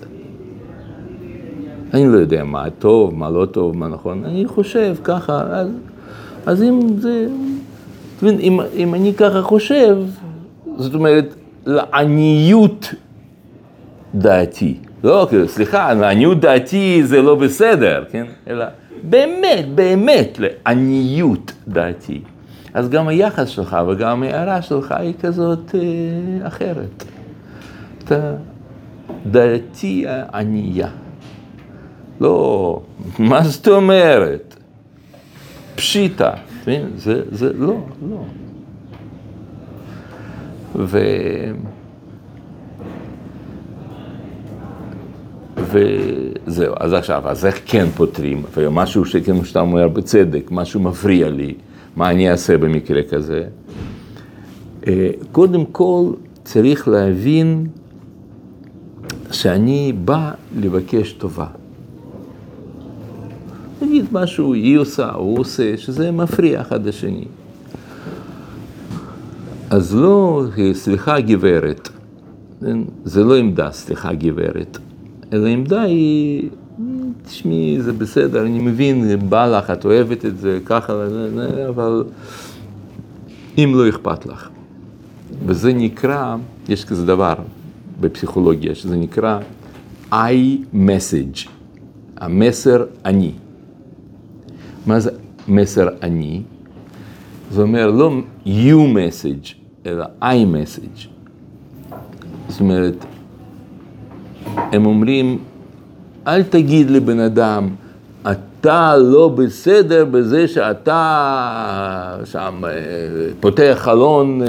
אני 1.94 2.08
לא 2.08 2.18
יודע 2.18 2.44
מה 2.44 2.70
טוב, 2.70 3.14
מה 3.14 3.30
לא 3.30 3.46
טוב, 3.46 3.76
מה 3.76 3.88
נכון. 3.88 4.24
אני 4.24 4.46
חושב 4.46 4.96
ככה, 5.04 5.40
אז, 5.40 5.68
אז 6.46 6.62
אם 6.62 6.80
זה... 6.98 7.28
אם, 8.22 8.60
אם 8.74 8.94
אני 8.94 9.14
ככה 9.14 9.42
חושב, 9.42 9.96
זאת 10.78 10.94
אומרת, 10.94 11.34
לעניות 11.66 12.94
דעתי. 14.14 14.76
לא, 15.04 15.26
כאילו, 15.28 15.48
סליחה, 15.48 15.92
לעניות 15.94 16.40
דעתי 16.40 17.02
זה 17.04 17.22
לא 17.22 17.34
בסדר, 17.34 18.04
כן? 18.10 18.26
אלא 18.48 18.64
באמת, 19.02 19.68
באמת, 19.74 20.38
לעניות 20.38 21.52
דעתי. 21.68 22.20
אז 22.74 22.88
גם 22.88 23.08
היחס 23.08 23.48
שלך 23.48 23.76
וגם 23.88 24.22
ההערה 24.22 24.62
שלך 24.62 24.92
היא 24.92 25.14
כזאת 25.20 25.74
אה, 25.74 26.46
אחרת. 26.46 27.04
אתה 28.04 28.34
דעתי 29.26 30.04
ענייה. 30.34 30.88
לא, 32.20 32.80
מה 33.18 33.42
זאת 33.42 33.68
אומרת? 33.68 34.56
פשיטה? 35.74 36.30
זה, 36.96 37.22
זה 37.30 37.52
לא, 37.52 37.76
לא. 38.10 38.24
ו... 40.76 40.98
וזהו, 45.56 46.74
אז 46.80 46.92
עכשיו, 46.92 47.28
אז 47.28 47.46
איך 47.46 47.60
כן 47.66 47.86
פותרים? 47.96 48.42
ומשהו 48.56 49.04
שכמו 49.04 49.44
שאתה 49.44 49.60
אומר 49.60 49.88
בצדק, 49.88 50.48
משהו 50.50 50.80
מפריע 50.80 51.30
לי, 51.30 51.54
מה 51.96 52.10
אני 52.10 52.30
אעשה 52.30 52.58
במקרה 52.58 53.02
כזה? 53.02 53.44
אה, 54.86 55.10
קודם 55.32 55.64
כל 55.64 56.12
צריך 56.44 56.88
להבין 56.88 57.66
שאני 59.30 59.92
בא 60.04 60.30
לבקש 60.60 61.12
טובה. 61.12 61.46
נגיד 63.82 64.04
משהו 64.12 64.54
היא 64.54 64.78
עושה, 64.78 65.10
הוא 65.10 65.38
עושה, 65.38 65.76
שזה 65.76 66.10
מפריע 66.10 66.60
אחד 66.60 66.86
לשני. 66.86 67.24
אז 69.72 69.94
לא, 69.94 70.44
סליחה 70.72 71.20
גברת, 71.20 71.88
כן? 72.60 72.78
זה 73.04 73.24
לא 73.24 73.36
עמדה, 73.36 73.70
סליחה 73.70 74.12
גברת, 74.12 74.78
אלא 75.32 75.46
עמדה 75.46 75.82
היא, 75.82 76.48
תשמעי, 77.26 77.76
זה 77.80 77.92
בסדר, 77.92 78.42
אני 78.42 78.58
מבין, 78.58 79.28
בא 79.28 79.46
לך, 79.46 79.70
את 79.70 79.84
אוהבת 79.84 80.24
את 80.24 80.38
זה, 80.38 80.58
ככה, 80.64 80.92
אבל 81.68 82.04
אם 83.58 83.72
לא 83.74 83.88
אכפת 83.88 84.26
לך. 84.26 84.48
וזה 85.46 85.72
נקרא, 85.72 86.36
יש 86.68 86.84
כזה 86.84 87.06
דבר 87.06 87.34
בפסיכולוגיה, 88.00 88.74
שזה 88.74 88.96
נקרא 88.96 89.38
I 90.12 90.74
message, 90.74 91.48
המסר 92.16 92.84
אני. 93.04 93.32
מה 94.86 95.00
זה 95.00 95.10
מסר 95.48 95.88
אני? 96.02 96.42
זה 97.50 97.62
אומר 97.62 97.90
לא 97.90 98.12
you 98.46 98.96
message, 98.96 99.61
אלא 99.86 100.04
I 100.22 100.24
message. 100.54 101.06
זאת 102.48 102.60
אומרת, 102.60 102.94
הם 104.56 104.86
אומרים, 104.86 105.38
אל 106.26 106.42
תגיד 106.42 106.90
לבן 106.90 107.20
אדם, 107.20 107.68
אתה 108.30 108.96
לא 108.96 109.28
בסדר 109.28 110.04
בזה 110.04 110.48
שאתה 110.48 112.18
שם 112.24 112.62
אה, 112.64 112.70
פותח 113.40 113.78
חלון 113.80 114.42
אה, 114.42 114.48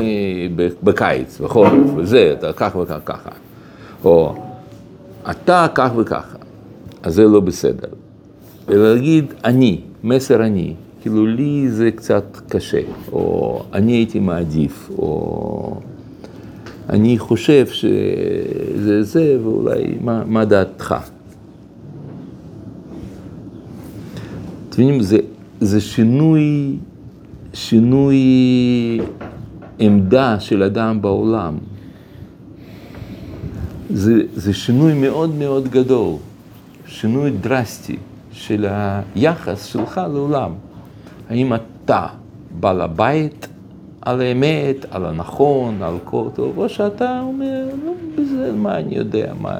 בקיץ, 0.83 1.41
בחורף, 1.41 1.71
וזה, 1.95 2.33
אתה 2.39 2.53
ככה 2.53 2.79
וככה, 2.79 2.99
ככה. 2.99 3.29
או 4.05 4.35
אתה 5.31 5.67
כך 5.75 5.91
וככה, 5.97 6.37
אז 7.03 7.15
זה 7.15 7.23
לא 7.23 7.39
בסדר. 7.39 7.87
אלא 8.69 8.93
להגיד 8.93 9.33
אני, 9.43 9.81
מסר 10.03 10.45
אני, 10.45 10.73
כאילו 11.03 11.25
לי 11.25 11.69
זה 11.69 11.91
קצת 11.91 12.41
קשה, 12.49 12.81
או 13.11 13.63
אני 13.73 13.91
הייתי 13.91 14.19
מעדיף, 14.19 14.89
או 14.97 15.79
אני 16.89 17.19
חושב 17.19 17.67
שזה 17.67 19.03
זה, 19.03 19.37
ואולי 19.43 19.97
מה, 20.01 20.23
מה 20.25 20.45
דעתך? 20.45 20.95
אתם 24.69 24.81
מבינים, 24.81 25.01
זה, 25.01 25.17
זה 25.61 25.81
שינוי, 25.81 26.75
שינוי 27.53 28.17
עמדה 29.79 30.39
של 30.39 30.63
אדם 30.63 31.01
בעולם. 31.01 31.57
זה, 33.89 34.21
זה 34.35 34.53
שינוי 34.53 34.93
מאוד 34.93 35.35
מאוד 35.35 35.67
גדול, 35.67 36.15
שינוי 36.87 37.31
דרסטי 37.31 37.97
של 38.31 38.65
היחס 39.15 39.65
שלך 39.65 40.01
לעולם. 40.13 40.51
האם 41.29 41.53
אתה 41.53 42.07
בעל 42.59 42.81
הבית 42.81 43.47
על 44.01 44.21
האמת, 44.21 44.85
על 44.91 45.05
הנכון, 45.05 45.83
על 45.83 45.95
כל 46.03 46.27
טוב, 46.35 46.57
או 46.57 46.69
שאתה 46.69 47.21
אומר, 47.21 47.65
לא, 47.85 47.91
בזה, 48.15 48.51
מה 48.55 48.77
אני 48.77 48.95
יודע, 48.95 49.33
מה... 49.41 49.59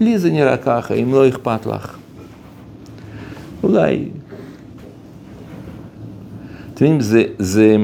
לי 0.00 0.18
זה 0.18 0.30
נראה 0.30 0.56
ככה, 0.56 0.94
אם 0.94 1.12
לא 1.12 1.28
אכפת 1.28 1.66
לך. 1.66 1.98
אולי... 3.62 4.08
אתם 6.74 6.84
יודעים, 6.84 7.00
זה, 7.00 7.24
זה, 7.38 7.76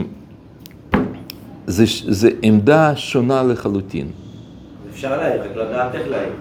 זה, 1.66 1.85
זה 2.09 2.31
עמדה 2.42 2.96
שונה 2.96 3.42
לחלוטין. 3.42 4.07
אפשר 4.90 5.16
להעיר, 5.16 5.42
רק 5.42 5.57
לדעת 5.57 5.94
איך 5.94 6.09
להעיר. 6.09 6.33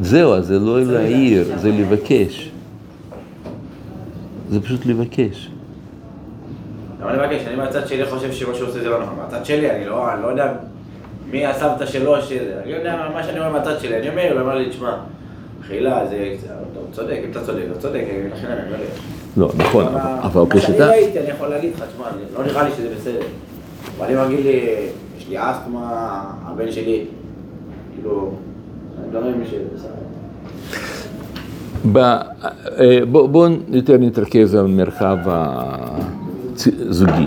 זהו, 0.00 0.42
זה 0.42 0.58
לא 0.58 0.84
להעיר, 0.84 1.58
זה 1.58 1.70
לבקש. 1.70 2.50
זה 4.56 4.62
פשוט 4.62 4.86
לבקש. 4.86 5.50
אני 7.02 7.18
מבקש, 7.18 7.46
אני 7.46 7.56
מהצד 7.56 7.86
שלי 7.86 8.06
חושב 8.06 8.32
שמה 8.32 8.54
שהוא 8.54 8.68
עושה 8.68 8.80
זה 8.80 8.88
לא 8.88 9.02
נכון. 9.02 9.14
מהצד 9.16 9.44
שלי, 9.46 9.70
אני 9.70 9.84
לא, 9.86 10.12
אני 10.12 10.22
לא 10.22 10.26
יודע 10.28 10.52
מי 11.30 11.46
הסבתא 11.46 11.86
שלו, 11.86 12.22
שזה, 12.22 12.60
אני 12.64 12.72
יודע 12.72 13.08
מה 13.14 13.22
שאני 13.22 13.38
רואה 13.38 13.50
מהצד 13.52 13.80
שלי. 13.80 13.96
אני 13.98 14.08
אומר, 14.08 14.32
הוא 14.32 14.40
אמר 14.40 14.54
לי, 14.54 14.70
תשמע, 14.70 14.96
חילה, 15.62 16.06
זה, 16.06 16.34
הוא 16.74 16.82
צודק, 16.92 17.20
אם 17.24 17.30
אתה 17.30 17.44
צודק, 17.44 17.62
אתה 17.72 17.80
צודק, 17.80 18.04
לכן 18.32 18.46
אני 18.46 18.66
אומר 18.66 18.76
לי. 18.80 18.84
לא, 19.36 19.50
נכון, 19.56 19.84
אבל- 20.22 20.46
כשאתה... 20.50 20.86
ראיתי, 20.88 21.20
אני 21.20 21.28
יכול 21.28 21.48
להגיד 21.48 21.72
לך, 21.74 21.84
תשמע, 21.94 22.04
אני- 22.08 22.22
לא 22.38 22.44
נראה 22.44 22.62
לי 22.62 22.70
שזה 22.76 22.88
בסדר. 22.96 23.20
אבל 23.98 24.18
אם 24.18 24.26
מגיד 24.26 24.44
לי, 24.44 24.76
יש 25.18 25.28
לי 25.28 25.36
אסתמה, 25.38 26.20
הבן 26.44 26.72
שלי, 26.72 27.04
כאילו, 27.94 28.32
דברים 29.10 29.42
שזה 29.50 29.62
בסדר. 29.74 29.90
אה, 31.94 32.18
בוא- 33.10 33.28
בואו 33.28 33.52
יותר 33.72 33.96
נתרכז 33.98 34.54
על 34.54 34.66
מרחב 34.66 35.16
הזוגי. 36.88 37.26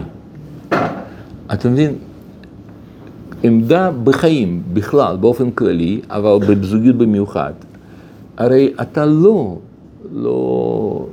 אתה 1.54 1.69
מבין? 1.69 1.93
עמדה 3.43 3.91
בחיים 4.04 4.62
בכלל, 4.74 5.17
באופן 5.17 5.52
כללי, 5.52 6.02
אבל 6.10 6.56
בזוגיות 6.56 6.95
במיוחד. 6.95 7.54
הרי 8.38 8.74
אתה 8.82 9.06
לא, 9.06 9.58
לא 10.13 11.06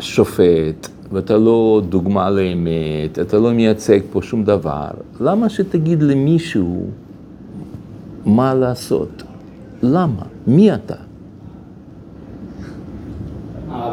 שופט, 0.00 0.88
ואתה 1.12 1.36
לא 1.36 1.82
דוגמה 1.88 2.30
לאמת, 2.30 3.18
אתה 3.20 3.38
לא 3.38 3.52
מייצג 3.52 3.98
פה 4.12 4.22
שום 4.22 4.44
דבר. 4.44 4.88
למה 5.20 5.48
שתגיד 5.48 6.02
למישהו 6.02 6.86
מה 8.26 8.54
לעשות? 8.54 9.22
למה? 9.82 10.22
מי 10.46 10.74
אתה? 10.74 10.94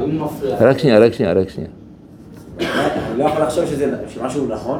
אם 0.06 0.20
הוא 0.20 0.26
מפריע. 0.26 0.56
רק 0.60 0.78
שנייה, 0.78 1.00
רק 1.00 1.14
שנייה, 1.14 1.34
רק 1.34 1.50
שנייה. 1.50 1.70
אני 2.60 2.68
לא 3.20 3.24
יכול 3.24 3.42
לחשוב 3.44 3.66
שזה, 3.66 3.94
שמשהו 4.10 4.48
נכון. 4.48 4.80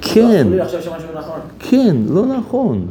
כן, 0.00 0.46
לא 0.50 0.56
לחשוב 0.56 0.80
שמשהו 0.80 1.08
נכון. 1.18 1.38
כן, 1.58 1.96
לא 2.08 2.26
נכון. 2.26 2.86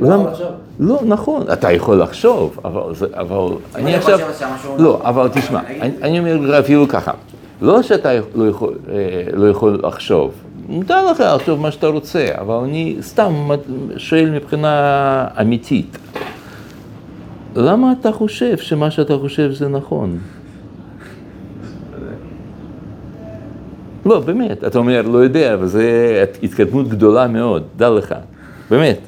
לא 0.00 0.08
למה? 0.10 0.30
לא, 0.78 1.00
נכון, 1.04 1.42
אתה 1.52 1.72
יכול 1.72 2.02
לחשוב, 2.02 2.58
אבל, 3.14 3.42
אני 3.74 3.94
עכשיו, 3.94 4.18
שמשהו 4.18 4.76
לא, 4.78 4.92
נכון. 4.94 5.06
אבל 5.06 5.28
תשמע, 5.28 5.60
אני- 6.02 6.18
אומר 6.18 6.36
לך 6.36 6.54
אפילו 6.64 6.88
ככה, 6.88 7.12
לא 7.62 7.82
שאתה 7.82 8.08
לא 8.34 8.44
אה, 8.88 8.94
לא 9.32 9.48
יכול 9.50 9.80
לחשוב, 9.82 10.32
מותר 10.68 11.10
לך 11.10 11.20
לחשוב 11.20 11.60
מה 11.60 11.70
שאתה 11.70 11.86
רוצה, 11.86 12.26
אבל 12.40 12.54
אני 12.54 12.96
סתם 13.00 13.32
שואל 13.96 14.30
מבחינה 14.30 14.74
אמיתית, 15.40 15.98
למה 17.56 17.92
אתה 18.00 18.12
חושב 18.12 18.58
שמה 18.58 18.90
שאתה 18.90 19.18
חושב 19.18 19.52
זה 19.52 19.68
נכון? 19.68 20.18
לא, 24.06 24.20
באמת, 24.20 24.64
אתה 24.64 24.78
אומר, 24.78 25.02
לא 25.02 25.18
יודע, 25.18 25.56
וזו 25.60 25.78
התקדמות 26.42 26.88
גדולה 26.88 27.28
מאוד, 27.28 27.62
דע 27.76 27.90
לך, 27.90 28.14
באמת. 28.70 28.98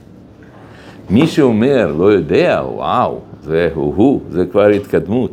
מי 1.11 1.27
שאומר, 1.27 1.95
לא 1.99 2.13
יודע, 2.13 2.63
וואו, 2.67 3.21
זה 3.43 3.71
הוא-הוא, 3.75 4.21
זה 4.31 4.47
כבר 4.47 4.67
התקדמות. 4.67 5.31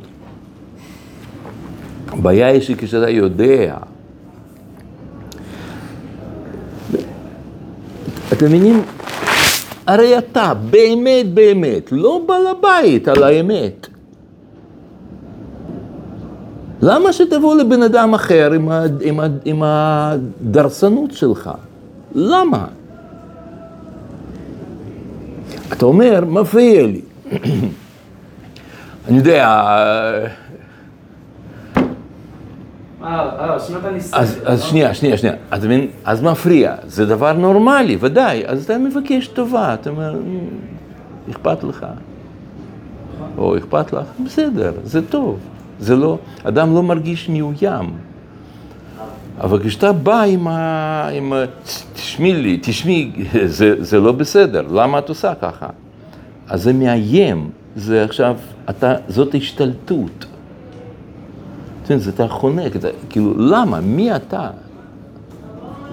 הבעיה 2.08 2.47
היא 2.47 2.62
שכשאתה 2.62 3.10
יודע, 3.10 3.78
אתם 8.34 8.45
מבינים? 8.45 8.82
הרי 9.88 10.17
אתה 10.17 10.54
באמת 10.69 11.34
באמת 11.34 11.91
לא 11.91 12.22
בעל 12.28 12.48
הבית 12.48 13.08
על 13.08 13.24
האמת. 13.24 13.88
למה 16.82 17.13
שתבוא 17.13 17.56
לבן 17.56 17.84
אדם 17.84 18.13
אחר 18.13 18.52
עם, 18.52 18.69
ה, 18.69 18.84
עם, 19.02 19.19
ה, 19.19 19.28
עם 19.46 19.63
הדרסנות 19.65 21.12
שלך? 21.12 21.52
למה? 22.15 22.65
אתה 25.74 25.86
אומר, 25.86 26.26
מפריע 26.26 26.88
לי. 26.88 27.02
אני 29.08 29.17
יודע, 29.17 29.48
אה, 29.48 30.26
אה, 30.26 30.28
שנות 31.78 31.82
הניסיון. 31.82 32.93
אז, 34.13 34.39
אז 34.46 34.63
שנייה, 34.63 34.94
שנייה, 34.94 35.18
שנייה. 35.18 35.36
אתה 35.54 35.66
מבין? 35.66 35.88
אז 36.06 36.22
מפריע. 36.24 36.76
זה 36.86 37.06
דבר 37.06 37.34
נורמלי, 37.34 37.98
ודאי. 38.00 38.44
אז 38.48 38.63
אתה 38.63 38.78
מבקש 38.78 39.28
טובה, 39.28 39.74
אתה 39.74 39.89
אומר, 39.89 40.13
"מ, 40.13 40.39
אכפת 41.32 41.63
לך. 41.63 41.86
או 43.38 43.58
אכפת 43.58 43.94
לך, 43.94 44.06
בסדר, 44.26 44.72
זה 44.84 45.08
טוב. 45.08 45.39
זה 45.80 45.96
לא, 45.96 46.18
אדם 46.44 46.74
לא 46.76 46.84
מרגיש 46.84 47.30
מאוים. 47.30 47.89
אבל 49.42 49.60
כשאתה 49.63 49.92
בא 49.92 50.22
עם 50.22 50.48
ה... 50.48 51.10
עם 51.13 51.34
ה... 51.34 51.44
תשמעי 51.94 52.34
לי, 52.34 52.60
תשמעי, 52.62 53.12
זה, 53.46 53.76
זה 53.80 54.00
לא 54.00 54.12
בסדר, 54.12 54.62
למה 54.72 55.00
את 55.00 55.10
עושה 55.10 55.34
ככה? 55.42 55.68
אז 56.50 56.63
זה 56.63 56.74
מאיים, 56.74 57.50
זה 57.76 58.04
עכשיו, 58.04 58.36
אתה, 58.70 58.96
זאת 59.08 59.36
השתלטות. 59.36 60.26
אתה 61.84 61.93
מבין, 61.93 62.00
זה 62.00 62.12
אתה 62.12 62.28
חונק, 62.28 62.76
אתה, 62.76 62.88
כאילו, 63.10 63.34
למה? 63.38 63.82
מי 63.82 64.15
אתה? 64.15 64.50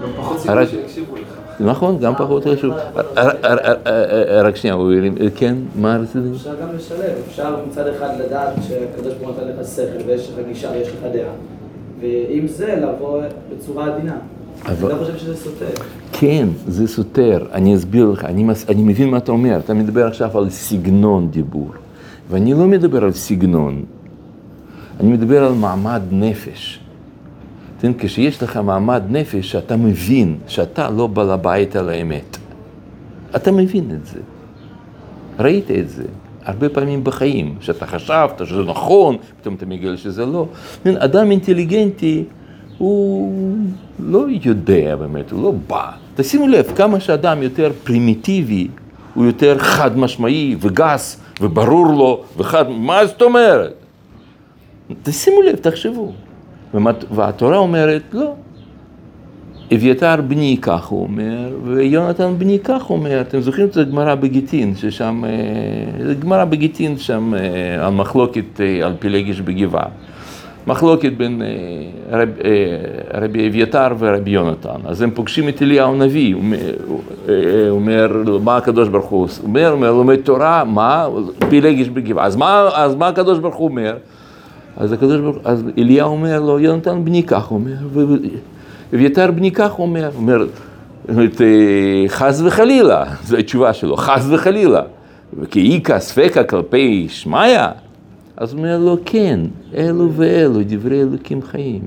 גם 0.03 0.09
פחות 0.17 0.39
סיכוי 0.39 0.67
שיקשיבו 0.67 1.15
לך. 1.15 1.37
נכון, 1.59 1.97
גם 1.99 2.13
פחות 2.15 2.43
חשוב. 2.47 2.73
רק 4.43 4.55
שנייה, 4.55 4.73
הוא 4.75 4.93
הרים, 4.93 5.15
כן, 5.35 5.55
מה 5.75 5.97
רציתי? 5.97 6.19
אפשר 6.35 6.55
גם 6.61 6.75
לשלב, 6.75 6.97
אפשר 7.27 7.55
מצד 7.67 7.87
אחד 7.87 8.09
לדעת 8.25 8.53
שהקדוש 8.67 9.13
ברוך 9.13 9.37
הוא 9.37 9.47
נתן 9.47 9.61
לך 9.61 9.67
שכל 9.67 9.83
ויש 10.09 10.29
לך 10.29 10.47
גישה 10.47 10.69
ויש 10.73 10.87
לך 10.87 11.03
דעה, 11.13 11.31
ועם 12.01 12.47
זה 12.47 12.75
לבוא 12.87 13.21
בצורה 13.57 13.95
עדינה. 13.95 14.15
אבל- 14.65 14.91
אני 14.91 14.99
לא 14.99 15.05
חושב 15.05 15.17
שזה 15.17 15.35
סותר. 15.35 15.65
כן, 16.11 16.47
זה 16.67 16.87
סותר, 16.87 17.45
אני 17.53 17.75
אסביר 17.75 18.05
לך, 18.09 18.25
אני, 18.25 18.43
מס, 18.43 18.65
אני 18.69 18.83
מבין 18.83 19.09
מה 19.09 19.17
אתה 19.17 19.31
אומר, 19.31 19.59
אתה 19.65 19.73
מדבר 19.73 20.07
עכשיו 20.07 20.37
על 20.37 20.49
סגנון 20.49 21.27
דיבור, 21.31 21.69
ואני 22.29 22.53
לא 22.53 22.67
מדבר 22.67 23.03
על 23.03 23.11
סגנון, 23.11 23.83
אני 25.01 25.09
מדבר 25.09 25.43
על 25.43 25.53
מעמד 25.53 26.01
נפש. 26.11 26.79
כן, 27.79 27.91
כשיש 27.97 28.43
לך 28.43 28.57
מעמד 28.57 29.03
נפש, 29.09 29.55
אתה 29.55 29.77
מבין 29.77 30.37
שאתה 30.47 30.89
לא 30.89 31.07
בעל 31.07 31.31
הבית 31.31 31.75
על 31.75 31.89
האמת. 31.89 32.37
אתה 33.35 33.51
מבין 33.51 33.91
את 33.91 34.05
זה. 34.05 34.19
ראית 35.39 35.71
את 35.71 35.89
זה 35.89 36.03
הרבה 36.45 36.69
פעמים 36.69 37.03
בחיים, 37.03 37.55
שאתה 37.59 37.85
חשבת 37.85 38.41
שזה 38.45 38.63
נכון, 38.63 39.17
פתאום 39.41 39.55
אתה 39.55 39.65
מגיע 39.65 39.97
שזה 39.97 40.25
לא. 40.25 40.47
כן, 40.83 40.97
אדם 40.97 41.31
אינטליגנטי, 41.31 42.23
הוא 42.77 43.55
לא 43.99 44.25
יודע 44.43 44.95
באמת, 44.95 45.31
הוא 45.31 45.43
לא 45.43 45.53
בא. 45.67 45.91
תשימו 46.15 46.47
לב, 46.47 46.71
כמה 46.75 46.99
שאדם 46.99 47.43
יותר 47.43 47.71
פרימיטיבי, 47.83 48.67
הוא 49.13 49.25
יותר 49.25 49.57
חד 49.57 49.97
משמעי 49.97 50.55
וגס 50.59 51.21
וברור 51.41 51.87
לו, 51.87 52.23
וחד, 52.37 52.69
מה 52.69 53.05
זאת 53.05 53.21
אומרת? 53.21 53.80
תשימו 55.03 55.41
לב, 55.41 55.55
תחשבו. 55.55 56.11
והתורה 57.11 57.57
אומרת, 57.57 58.01
לא. 58.13 58.33
אביתר 59.73 60.15
בני, 60.27 60.57
כך 60.61 60.85
הוא 60.85 61.03
אומר, 61.03 61.49
ויונתן 61.63 62.33
בני, 62.37 62.59
כך 62.63 62.89
אומר. 62.89 63.21
אתם 63.21 63.41
זוכרים 63.41 63.67
את 63.67 63.77
הגמרא 63.77 64.15
בגיטין, 64.15 64.75
ששם, 64.75 65.23
אה, 65.25 66.05
זה 66.05 66.13
גמרא 66.13 66.45
בגיטין 66.45 66.97
שם 66.97 67.33
אה, 67.33 67.85
על 67.85 67.93
מחלוקת 67.93 68.61
אה, 68.61 68.85
על 68.85 68.93
פילגש 68.99 69.41
בגבעה. 69.41 69.85
מחלוקת 70.67 71.11
בין 71.17 71.41
רב, 72.11 72.29
רבי 73.13 73.47
אביתר 73.47 73.87
ורבי 73.99 74.31
יונתן. 74.31 74.79
אז 74.85 75.01
הם 75.01 75.11
פוגשים 75.11 75.49
את 75.49 75.61
אליהו 75.61 75.93
הנביא, 75.93 76.35
הוא 76.35 76.43
אומר- 77.69 78.23
מה 78.43 78.57
הקדוש 78.57 78.89
ברוך? 78.89 79.05
הוא 79.05 79.27
אומר, 79.43 79.71
אומר, 79.71 79.91
לומד 79.91 80.15
תורה, 80.15 80.63
מה? 80.63 81.07
פילגש 81.49 81.87
בגבעה. 81.87 82.25
אז 82.25 82.35
מה, 82.35 82.69
אז 82.73 82.95
מה 82.95 83.07
הקדוש 83.07 83.39
ברוך 83.39 83.55
הוא 83.55 83.67
אומר? 83.67 83.95
אז 84.77 84.91
הקדוש 84.91 85.21
ברוך 85.21 85.37
אז 85.43 85.63
אליהו 85.77 86.11
אומר 86.11 86.39
לו, 86.39 86.59
יונתן 86.59 87.05
בני 87.05 87.23
כך 87.23 87.45
הוא 87.45 87.59
אומר, 87.59 88.07
ואביתר 88.91 89.31
בני 89.31 89.51
כך 89.51 89.71
הוא 89.71 89.85
אומר, 89.85 90.09
הוא 90.13 90.21
אומר, 90.21 90.45
אה, 91.19 92.05
חס 92.07 92.41
וחלילה, 92.45 93.03
זו 93.23 93.37
התשובה 93.37 93.73
שלו, 93.73 93.97
חס 93.97 94.25
וחלילה, 94.29 94.81
וכי 95.39 95.75
איכא 95.75 95.99
ספקא 95.99 96.43
כלפי 96.43 97.07
שמיא, 97.09 97.59
אז 98.37 98.53
הוא 98.53 98.59
אומר 98.59 98.77
לו, 98.77 98.97
כן, 99.05 99.39
אלו 99.75 100.11
ואלו 100.13 100.59
דברי 100.67 101.01
אלוקים 101.01 101.41
חיים. 101.41 101.81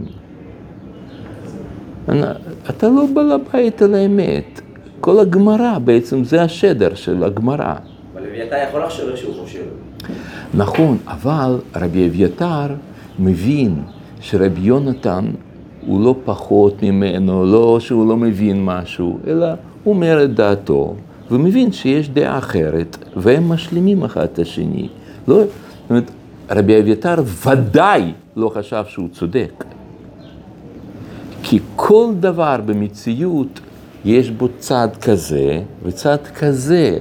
אתה 2.71 2.89
לא 2.89 3.07
בעל 3.15 3.33
הבית 3.33 3.83
על 3.83 3.95
האמת, 3.95 4.61
כל 5.01 5.21
הגמרא 5.21 5.79
בעצם 5.79 6.25
זה 6.25 6.43
השדר 6.43 6.95
של 6.95 7.25
הגמרא. 7.25 7.75
אבל 8.15 8.23
אביתר 8.23 8.57
יכול 8.69 8.83
לחשוב 8.83 9.09
איך 9.09 9.17
שהוא 9.17 9.35
חושב. 9.43 9.84
נכון, 10.55 10.99
אבל 11.07 11.59
רבי 11.77 12.09
אביתר 12.09 12.67
מבין 13.19 13.83
שרבי 14.21 14.61
יונתן 14.61 15.25
הוא 15.87 16.05
לא 16.05 16.17
פחות 16.25 16.83
ממנו, 16.83 17.45
לא 17.45 17.81
שהוא 17.81 18.09
לא 18.09 18.17
מבין 18.17 18.65
משהו, 18.65 19.19
אלא 19.27 19.47
הוא 19.85 19.95
אומר 19.95 20.25
את 20.25 20.35
דעתו, 20.35 20.95
ומבין 21.31 21.73
שיש 21.73 22.09
דעה 22.09 22.39
אחרת, 22.39 22.97
והם 23.17 23.49
משלימים 23.49 24.05
אחד 24.05 24.23
את 24.23 24.39
השני. 24.39 24.89
לא, 25.29 25.37
זאת 25.37 25.47
אומרת, 25.91 26.11
רבי 26.51 26.81
אביתר 26.81 27.15
ודאי 27.47 28.13
לא 28.37 28.49
חשב 28.49 28.85
שהוא 28.89 29.09
צודק. 29.13 29.65
כי 31.43 31.59
כל 31.77 32.07
דבר 32.21 32.57
במציאות 32.67 33.61
יש 34.05 34.31
בו 34.31 34.49
צד 34.59 34.89
כזה 35.01 35.63
וצד 35.83 36.17
כזה. 36.35 36.99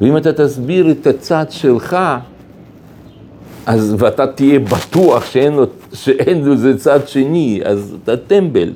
ואם 0.00 0.16
אתה 0.16 0.32
תסביר 0.32 0.90
את 0.90 1.06
הצד 1.06 1.46
שלך, 1.50 1.96
אז 3.66 3.94
ואתה 3.98 4.26
תהיה 4.26 4.58
בטוח 4.58 5.24
שאין, 5.26 5.52
לו, 5.52 5.64
שאין 5.92 6.48
לזה 6.48 6.78
צד 6.78 7.08
שני, 7.08 7.60
אז 7.64 7.96
אתה 8.04 8.16
טמבל. 8.16 8.72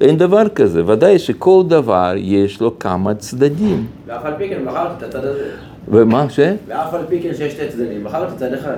אין 0.00 0.18
דבר 0.18 0.48
כזה. 0.48 0.82
ודאי 0.86 1.18
שכל 1.18 1.62
דבר 1.68 2.12
יש 2.16 2.60
לו 2.60 2.78
כמה 2.78 3.14
צדדים. 3.14 3.86
ואף 4.06 4.24
על 4.24 4.32
פי 4.38 4.48
כן 4.48 4.64
בחרתי 4.66 4.94
את 4.98 5.02
הצד 5.02 5.24
הזה. 5.24 5.50
ומה 5.88 6.30
ש? 6.30 6.40
ואף 6.68 6.94
על 6.94 7.02
פי 7.08 7.22
כן 7.22 7.34
שיש 7.34 7.52
שתי 7.52 7.68
צדדים, 7.68 8.04
בחרתי 8.04 8.36
צד 8.36 8.52
אחד. 8.52 8.76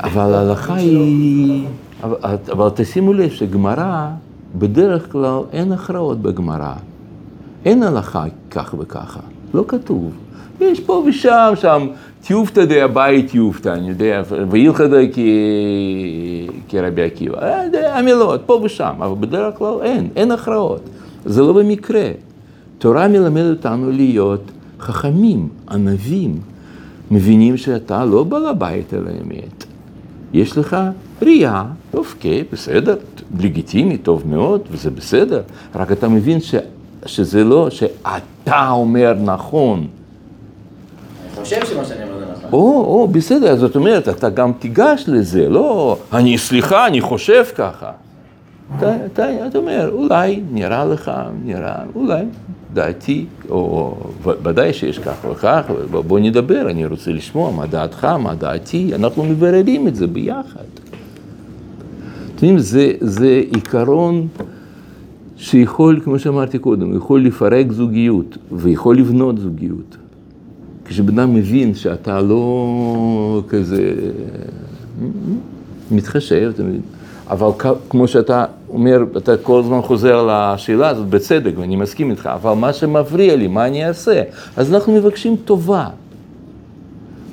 אבל 0.00 0.34
ההלכה 0.34 0.74
היא... 0.74 1.66
אבל, 2.02 2.16
אבל 2.52 2.68
תשימו 2.74 3.12
לב 3.12 3.30
שגמרא, 3.30 4.08
בדרך 4.54 5.12
כלל 5.12 5.38
אין 5.52 5.72
הכרעות 5.72 6.22
בגמרא. 6.22 6.74
אין 7.64 7.82
הלכה 7.82 8.24
כך 8.50 8.74
וככה, 8.78 9.20
לא 9.54 9.64
כתוב. 9.68 10.12
יש 10.60 10.80
פה 10.80 11.04
ושם, 11.06 11.52
שם, 11.56 11.86
טיובתא 12.26 12.64
דאביי 12.64 13.22
טיובתא, 13.22 13.68
אני 13.68 13.88
יודע, 13.88 14.22
והילכא 14.50 14.86
דה 14.86 14.96
כרבי 16.68 17.02
עקיבא. 17.02 17.38
אה, 17.42 17.98
המילות, 17.98 18.40
פה 18.46 18.60
ושם, 18.64 18.94
אבל 18.98 19.14
בדרך 19.20 19.54
כלל 19.58 19.74
אין, 19.82 20.08
אין 20.16 20.30
הכרעות. 20.30 20.80
זה 21.24 21.42
לא 21.42 21.52
במקרה. 21.52 22.10
תורה 22.78 23.08
מלמדת 23.08 23.56
אותנו 23.56 23.90
להיות 23.90 24.50
חכמים, 24.80 25.48
ענבים, 25.70 26.40
מבינים 27.10 27.56
שאתה 27.56 28.04
לא 28.04 28.24
בעל 28.24 28.46
הבית 28.46 28.94
על 28.94 29.06
האמת. 29.06 29.64
יש 30.32 30.58
לך 30.58 30.76
ראייה, 31.22 31.64
אוקיי, 31.94 32.44
בסדר, 32.52 32.96
לגיטימי, 33.40 33.96
טוב 33.96 34.22
מאוד, 34.26 34.60
וזה 34.70 34.90
בסדר, 34.90 35.42
רק 35.74 35.92
אתה 35.92 36.08
מבין 36.08 36.40
ש, 36.40 36.54
שזה 37.06 37.44
לא 37.44 37.70
שאתה 37.70 38.70
אומר 38.70 39.14
נכון. 39.24 39.86
חושב 41.44 41.66
שמה 41.66 41.84
שאני 41.84 42.02
אומר 42.02 42.18
זה 42.18 42.24
נכון. 42.32 42.50
או, 42.52 42.84
או, 42.84 43.08
בסדר, 43.08 43.56
זאת 43.56 43.76
אומרת, 43.76 44.08
אתה 44.08 44.30
גם 44.30 44.52
תיגש 44.58 45.04
לזה, 45.06 45.48
לא, 45.48 45.98
אני, 46.12 46.38
סליחה, 46.38 46.86
אני 46.86 47.00
חושב 47.00 47.44
ככה. 47.54 47.90
אתה, 48.78 49.28
אומר, 49.54 49.90
אולי 49.92 50.40
נראה 50.52 50.84
לך, 50.84 51.12
נראה, 51.44 51.76
אולי, 51.94 52.24
דעתי, 52.74 53.26
או 53.50 53.94
ודאי 54.42 54.72
שיש 54.72 54.98
כך 54.98 55.24
וכך, 55.30 55.62
בוא 55.90 56.18
נדבר, 56.18 56.70
אני 56.70 56.86
רוצה 56.86 57.10
לשמוע 57.10 57.50
מה 57.50 57.66
דעתך, 57.66 58.04
מה 58.04 58.34
דעתי, 58.34 58.94
אנחנו 58.94 59.24
מבררים 59.24 59.88
את 59.88 59.94
זה 59.94 60.06
ביחד. 60.06 60.68
אתם 62.34 62.46
יודעים, 62.46 62.58
זה, 62.58 62.92
זה 63.00 63.42
עיקרון 63.54 64.26
שיכול, 65.36 66.00
כמו 66.04 66.18
שאמרתי 66.18 66.58
קודם, 66.58 66.96
יכול 66.96 67.24
לפרק 67.24 67.72
זוגיות 67.72 68.38
ויכול 68.52 68.98
לבנות 68.98 69.38
זוגיות. 69.38 69.96
כשבן 70.84 71.18
אדם 71.18 71.34
מבין 71.34 71.74
שאתה 71.74 72.20
לא 72.20 73.42
כזה 73.48 73.92
מתחשב, 75.90 76.50
אתה 76.54 76.62
מבין? 76.62 76.80
אבל 77.30 77.48
כמו 77.88 78.08
שאתה 78.08 78.44
אומר, 78.68 79.02
אתה 79.16 79.36
כל 79.36 79.60
הזמן 79.60 79.82
חוזר 79.82 80.28
לשאלה 80.30 80.88
הזאת 80.88 81.06
בצדק, 81.06 81.52
ואני 81.56 81.76
מסכים 81.76 82.10
איתך, 82.10 82.30
אבל 82.34 82.52
מה 82.52 82.72
שמפריע 82.72 83.36
לי, 83.36 83.48
מה 83.48 83.66
אני 83.66 83.88
אעשה? 83.88 84.22
אז 84.56 84.74
אנחנו 84.74 84.92
מבקשים 84.92 85.36
טובה. 85.44 85.86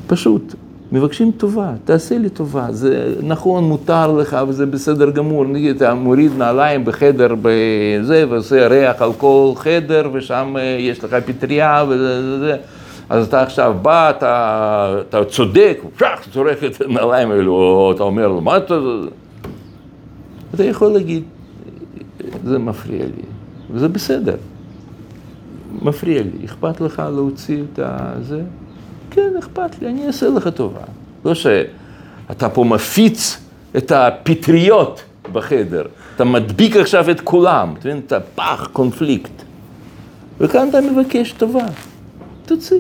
פשוט, 0.08 0.56
מבקשים 0.92 1.32
טובה, 1.38 1.72
תעשה 1.86 2.18
לי 2.18 2.30
טובה. 2.30 2.68
זה 2.70 3.14
נכון, 3.24 3.64
מותר 3.64 4.12
לך 4.12 4.38
וזה 4.48 4.66
בסדר 4.66 5.10
גמור. 5.10 5.46
נגיד, 5.46 5.76
אתה 5.76 5.94
מוריד 5.94 6.32
נעליים 6.38 6.86
בחדר 6.86 7.36
בזה, 7.42 8.26
ועושה 8.30 8.68
ריח 8.68 9.02
על 9.02 9.14
כל 9.14 9.52
חדר, 9.56 10.10
ושם 10.14 10.56
אה, 10.60 10.62
יש 10.80 11.04
לך 11.04 11.16
פטריה 11.26 11.86
וזה, 11.90 12.22
זה, 12.22 12.40
זה. 12.40 12.56
אז 13.12 13.28
אתה 13.28 13.42
עכשיו 13.42 13.76
בא, 13.82 14.10
אתה, 14.10 14.96
אתה 15.10 15.26
צודק, 15.26 15.80
פשח, 15.96 16.20
צורך 16.34 16.64
את 16.64 16.82
הנעליים 16.82 17.32
האלו, 17.32 17.54
או 17.54 17.92
אתה 17.96 18.04
אומר 18.04 18.40
מה 18.40 18.58
אתה... 18.58 18.80
אתה 20.56 20.64
יכול 20.64 20.92
להגיד, 20.92 21.24
זה 22.44 22.60
מפריע 22.60 23.06
לי, 23.06 23.24
וזה 23.72 23.88
בסדר. 23.88 24.36
מפריע 25.82 26.22
לי, 26.22 26.46
אכפת 26.46 26.82
לך 26.82 27.04
להוציא 27.16 27.64
את 27.74 27.80
הזה? 27.84 28.42
כן, 29.12 29.30
אכפת 29.40 29.82
לי, 29.82 29.88
אני 29.88 30.08
אעשה 30.08 30.30
לך 30.30 30.48
טובה. 30.48 30.82
לא 31.26 31.34
שאתה 31.36 32.50
פה 32.50 32.64
מפיץ 32.64 33.38
את 33.78 33.92
הפטריות 33.92 35.04
בחדר, 35.32 35.86
אתה 36.16 36.24
מדביק 36.24 36.76
עכשיו 36.76 37.12
את 37.12 37.22
כולם, 37.22 37.74
אתה 37.80 37.88
מבין? 37.88 38.02
אתה 38.08 38.20
פח, 38.20 38.70
קונפליקט. 38.74 39.44
וכאן 40.40 40.70
אתה 40.70 40.78
מבקש 40.82 41.32
טובה, 41.32 41.66
תוציא. 42.46 42.78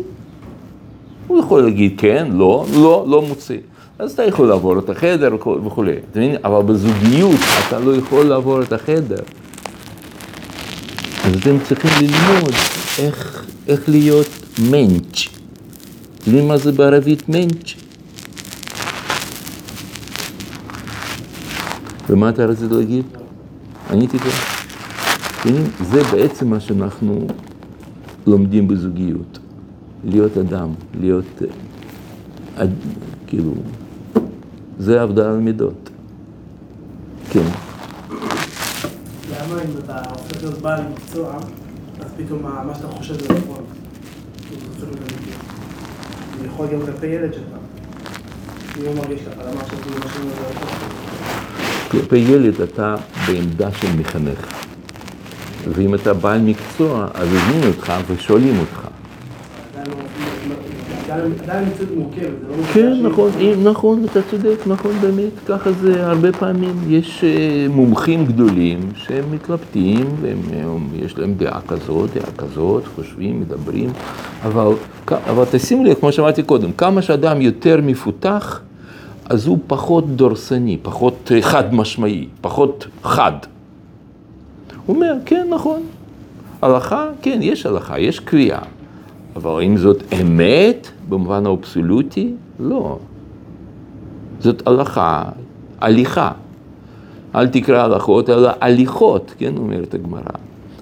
הוא 1.31 1.39
יכול 1.39 1.61
להגיד 1.61 1.93
כן, 1.97 2.27
לא, 2.31 2.65
לא, 2.73 3.05
לא 3.07 3.21
מוציא. 3.21 3.57
אז 3.99 4.11
אתה 4.11 4.23
יכול 4.23 4.47
לעבור 4.47 4.79
את 4.79 4.89
החדר 4.89 5.35
וכולי, 5.65 5.93
אתה 6.11 6.19
מבין? 6.19 6.35
אבל 6.43 6.61
בזוגיות 6.61 7.39
אתה 7.67 7.79
לא 7.79 7.95
יכול 7.95 8.25
לעבור 8.25 8.61
את 8.61 8.73
החדר. 8.73 9.23
אז 11.23 11.35
אתם 11.35 11.55
צריכים 11.63 11.91
ללמוד 12.01 12.51
איך, 12.99 13.45
איך 13.67 13.89
להיות 13.89 14.27
מענץ'. 14.71 15.27
אתם 16.17 16.31
יודעים 16.31 16.47
מה 16.47 16.57
זה 16.57 16.71
בערבית 16.71 17.29
מענץ'? 17.29 17.73
ומה 22.09 22.29
אתה 22.29 22.45
רצית 22.45 22.71
להגיד? 22.71 23.05
עניתי 23.89 24.19
כבר. 24.19 24.31
זה 25.91 26.03
בעצם 26.03 26.49
מה 26.49 26.59
שאנחנו 26.59 27.27
לומדים 28.27 28.67
בזוגיות. 28.67 29.40
להיות 30.03 30.37
אדם, 30.37 30.69
להיות, 30.99 31.25
אה, 31.41 31.47
אד- 32.63 32.69
כאילו, 33.27 33.53
זה 34.79 35.01
עבודה 35.01 35.29
על 35.29 35.37
מידות. 35.37 35.89
כן. 37.29 37.45
למה 39.31 39.61
אם 39.61 39.69
אתה 39.85 40.01
הופך 40.09 40.43
להיות 40.43 40.57
בעל 40.61 40.81
מקצוע, 40.93 41.35
אז 41.99 42.05
פתאום 42.17 42.41
מה 42.41 42.73
שאתה 42.75 42.87
חושב 42.87 43.13
זה 43.13 43.33
נכון. 43.33 43.63
כאילו, 44.47 44.61
זה. 44.79 44.85
זה 46.41 46.47
יכול 46.47 46.67
גם 46.73 46.79
כלפי 46.85 47.07
ילד 47.07 47.33
שלך. 47.33 47.43
אם 48.79 48.85
הוא 48.85 48.95
מרגיש 48.95 49.19
ככה, 49.21 49.43
למה 49.51 49.61
עכשיו 49.61 49.79
כאילו 49.79 49.97
משהו 50.05 50.23
זה 50.23 50.29
נכון? 50.55 50.89
כלפי 51.91 52.17
ילד 52.17 52.61
אתה 52.61 52.95
בעמדה 53.27 53.71
של 53.71 53.87
מחנך. 53.99 54.47
ואם 55.73 55.95
אתה 55.95 56.13
בעל 56.13 56.41
מקצוע, 56.41 57.07
אז 57.13 57.27
הזמינו 57.33 57.67
אותך 57.67 57.93
ושואלים 58.07 58.59
אותך. 58.59 58.87
עדיין 61.11 61.65
לא- 61.79 61.95
מורכבת, 61.95 62.21
זה 62.21 62.57
לא 62.57 62.63
כן, 62.73 62.93
נכון, 63.03 63.31
נכון, 63.63 64.05
אתה 64.11 64.19
צודק, 64.31 64.57
נכון 64.67 64.91
באמת, 65.01 65.31
ככה 65.47 65.71
זה 65.71 66.07
הרבה 66.07 66.31
פעמים. 66.31 66.75
יש 66.89 67.23
אה, 67.23 67.67
מומחים 67.69 68.25
גדולים 68.25 68.79
שהם 68.95 69.23
מתלבטים, 69.31 70.05
ויש 70.91 71.17
להם 71.17 71.33
דעה 71.33 71.61
כזאת, 71.67 72.09
דעה 72.13 72.31
כזאת, 72.37 72.83
חושבים, 72.95 73.41
מדברים, 73.41 73.89
אבל, 74.43 74.67
אבל 75.07 75.43
תשימו 75.51 75.83
לב, 75.83 75.93
כמו 75.93 76.11
שאמרתי 76.11 76.43
קודם, 76.43 76.71
כמה 76.71 77.01
שאדם 77.01 77.41
יותר 77.41 77.79
מפותח, 77.83 78.61
אז 79.29 79.47
הוא 79.47 79.57
פחות 79.67 80.15
דורסני, 80.15 80.77
פחות 80.81 81.31
אה, 81.35 81.41
חד 81.41 81.73
משמעי, 81.75 82.27
פחות 82.41 82.87
חד. 83.03 83.33
הוא 84.85 84.95
אומר, 84.95 85.13
כן, 85.25 85.47
נכון, 85.49 85.81
הלכה, 86.61 87.05
כן, 87.21 87.39
יש 87.41 87.65
הלכה, 87.65 87.99
יש 87.99 88.19
קביעה. 88.19 88.61
אבל 89.35 89.61
האם 89.61 89.77
זאת 89.77 90.03
אמת 90.21 90.87
במובן 91.09 91.45
האבסולוטי? 91.45 92.33
לא. 92.59 92.99
זאת 94.39 94.67
הלכה, 94.67 95.23
הליכה. 95.81 96.31
אל 97.35 97.47
תקרא 97.47 97.83
הלכות, 97.83 98.29
אלא 98.29 98.51
הליכות, 98.61 99.33
כן, 99.37 99.57
אומרת 99.57 99.93
הגמרא. 99.93 100.21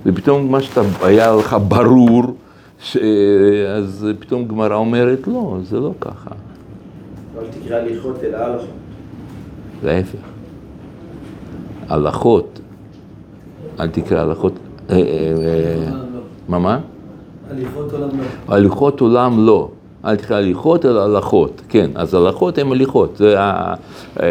ופתאום 0.05 0.51
מה 0.51 0.61
שאתה, 0.61 0.81
היה 1.01 1.35
לך 1.35 1.55
ברור, 1.67 2.23
ש... 2.79 2.97
אז 3.77 4.07
פתאום 4.19 4.47
גמרא 4.47 4.75
אומרת, 4.75 5.27
לא, 5.27 5.57
זה 5.63 5.79
לא 5.79 5.93
ככה. 6.01 6.31
אל 7.37 7.43
תקרא 7.51 7.77
הליכות 7.77 8.23
אלא 8.23 8.37
הלכות. 8.37 8.69
להפך. 9.83 10.19
הלכות, 11.89 12.59
אל 13.79 13.87
תקרא 13.87 14.19
הלכות, 14.21 14.53
אה, 14.89 14.95
אה, 14.95 15.01
אה, 15.01 15.91
מה 16.49 16.59
מה? 16.59 16.79
הליכות 17.49 17.93
עולם 17.93 18.09
לא. 18.19 18.53
הליכות 18.55 19.01
עולם 19.01 19.45
לא. 19.45 19.69
אל 20.05 20.15
תקרא 20.15 20.37
הליכות 20.37 20.85
אלא 20.85 21.03
הלכות, 21.03 21.61
כן, 21.69 21.89
אז 21.95 22.13
הלכות 22.13 22.57
הן 22.57 22.71
הליכות, 22.71 23.17
זה 23.17 23.41
ה... 23.41 23.73
אה, 24.19 24.27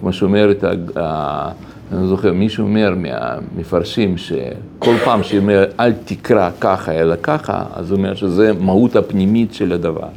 כמו 0.00 0.12
שאומרת, 0.12 0.64
אני 0.64 2.02
לא 2.02 2.06
זוכר, 2.06 2.32
מישהו 2.32 2.64
אומר 2.64 2.94
מהמפרשים 2.96 4.16
שכל 4.16 4.94
פעם 5.04 5.22
שאומר 5.22 5.64
אל 5.80 5.92
תקרא 6.04 6.50
ככה 6.60 6.92
אלא 6.92 7.14
ככה, 7.22 7.64
אז 7.74 7.90
הוא 7.90 7.98
אומר 7.98 8.14
שזה 8.14 8.52
מהות 8.52 8.96
הפנימית 8.96 9.54
של 9.54 9.72
הדבר. 9.72 10.00
לא. 10.00 10.08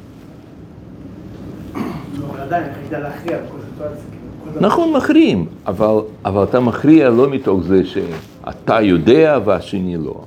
כאילו. 4.54 4.68
נכון, 4.68 4.94
מכריעים, 4.94 5.46
אבל, 5.68 5.96
אבל 6.26 6.44
אתה 6.44 6.60
מכריע 6.60 7.10
לא 7.10 7.30
מתוך 7.30 7.64
זה 7.64 7.82
שאתה 7.86 8.82
יודע 8.82 9.40
והשני 9.46 9.98
לא. 9.98 10.24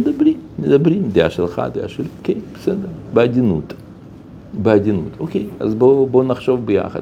מדברים, 0.00 0.36
מדברים, 0.58 1.02
דעה 1.12 1.30
שלך, 1.30 1.62
דעה 1.72 1.88
שלי, 1.88 2.06
כן, 2.22 2.38
בסדר, 2.54 2.88
בעדינות. 3.14 3.74
בעדינות, 4.62 5.10
אוקיי, 5.20 5.46
אז 5.60 5.74
בוא, 5.74 6.08
בוא 6.08 6.24
נחשוב 6.24 6.66
ביחד. 6.66 7.00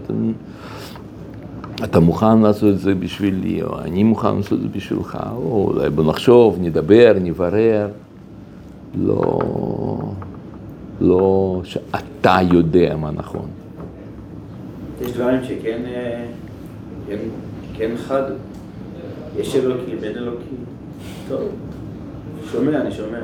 אתה 1.84 2.00
מוכן 2.00 2.38
לעשות 2.38 2.74
את 2.74 2.78
זה 2.78 2.94
בשבילי, 2.94 3.62
או 3.62 3.80
אני 3.80 4.02
מוכן 4.02 4.36
לעשות 4.36 4.52
את 4.52 4.60
זה 4.62 4.68
בשבילך, 4.68 5.18
או 5.36 5.70
אולי 5.74 5.90
בוא 5.90 6.04
נחשוב, 6.04 6.58
נדבר, 6.60 7.16
נברר. 7.20 7.88
לא, 8.98 9.38
לא 11.00 11.60
שאתה 11.64 12.38
יודע 12.52 12.96
מה 12.96 13.10
נכון. 13.10 13.46
יש 15.00 15.12
דברים 15.12 15.44
שכן 15.44 15.82
כן, 17.08 17.16
כן 17.76 17.90
חד. 17.96 18.22
יש 19.38 19.56
אלוקים, 19.56 19.96
אין 20.02 20.16
אלוקים. 20.16 20.58
טוב, 21.28 21.48
שומע, 22.54 22.80
אני 22.80 22.92
שומע. 22.92 23.18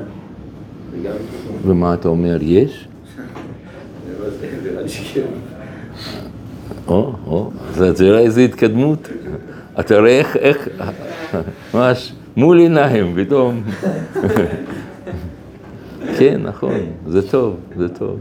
ומה 1.65 1.93
אתה 1.93 2.07
אומר, 2.07 2.37
יש? 2.41 2.87
או, 6.87 7.13
או, 7.27 7.51
אתה 7.75 8.03
רואה 8.03 8.19
איזה 8.19 8.41
התקדמות. 8.41 9.09
אתה 9.79 9.99
רואה 9.99 10.19
איך, 10.19 10.35
איך, 10.35 10.67
ממש 11.73 12.13
מול 12.37 12.59
עיניים, 12.59 13.15
פתאום. 13.15 13.63
כן, 16.19 16.41
נכון, 16.43 16.79
זה 17.07 17.29
טוב, 17.29 17.55
זה 17.77 17.89
טוב. 17.89 18.19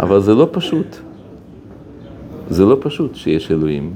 אבל 0.00 0.20
זה 0.20 0.34
לא 0.34 0.48
פשוט. 0.52 0.96
זה 2.50 2.64
לא 2.64 2.76
פשוט 2.80 3.14
שיש 3.14 3.50
אלוהים. 3.50 3.94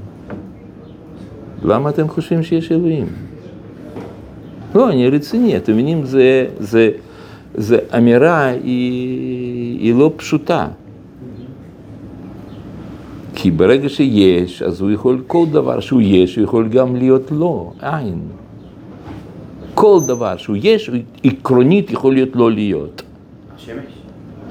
למה 1.63 1.89
אתם 1.89 2.07
חושבים 2.07 2.43
שיש 2.43 2.71
אלוהים? 2.71 3.07
לא, 4.75 4.89
אני 4.89 5.09
רציני, 5.09 5.57
אתם 5.57 5.71
מבינים, 5.73 6.05
זה, 6.05 6.45
זה, 6.59 6.89
זה 7.55 7.77
אמירה, 7.97 8.45
היא, 8.45 9.79
היא 9.79 9.95
לא 9.95 10.11
פשוטה. 10.15 10.67
כי 13.35 13.51
ברגע 13.51 13.89
שיש, 13.89 14.61
אז 14.61 14.81
הוא 14.81 14.91
יכול, 14.91 15.21
כל 15.27 15.45
דבר 15.51 15.79
שהוא 15.79 16.01
יש, 16.01 16.35
הוא 16.35 16.43
יכול 16.43 16.67
גם 16.67 16.95
להיות 16.95 17.31
לא, 17.31 17.71
אין. 17.83 18.19
כל 19.73 19.99
דבר 20.07 20.37
שהוא 20.37 20.57
יש, 20.61 20.89
עקרונית 21.23 21.91
יכול 21.91 22.13
להיות 22.13 22.35
לא 22.35 22.51
להיות. 22.51 23.01
שמש. 23.57 23.75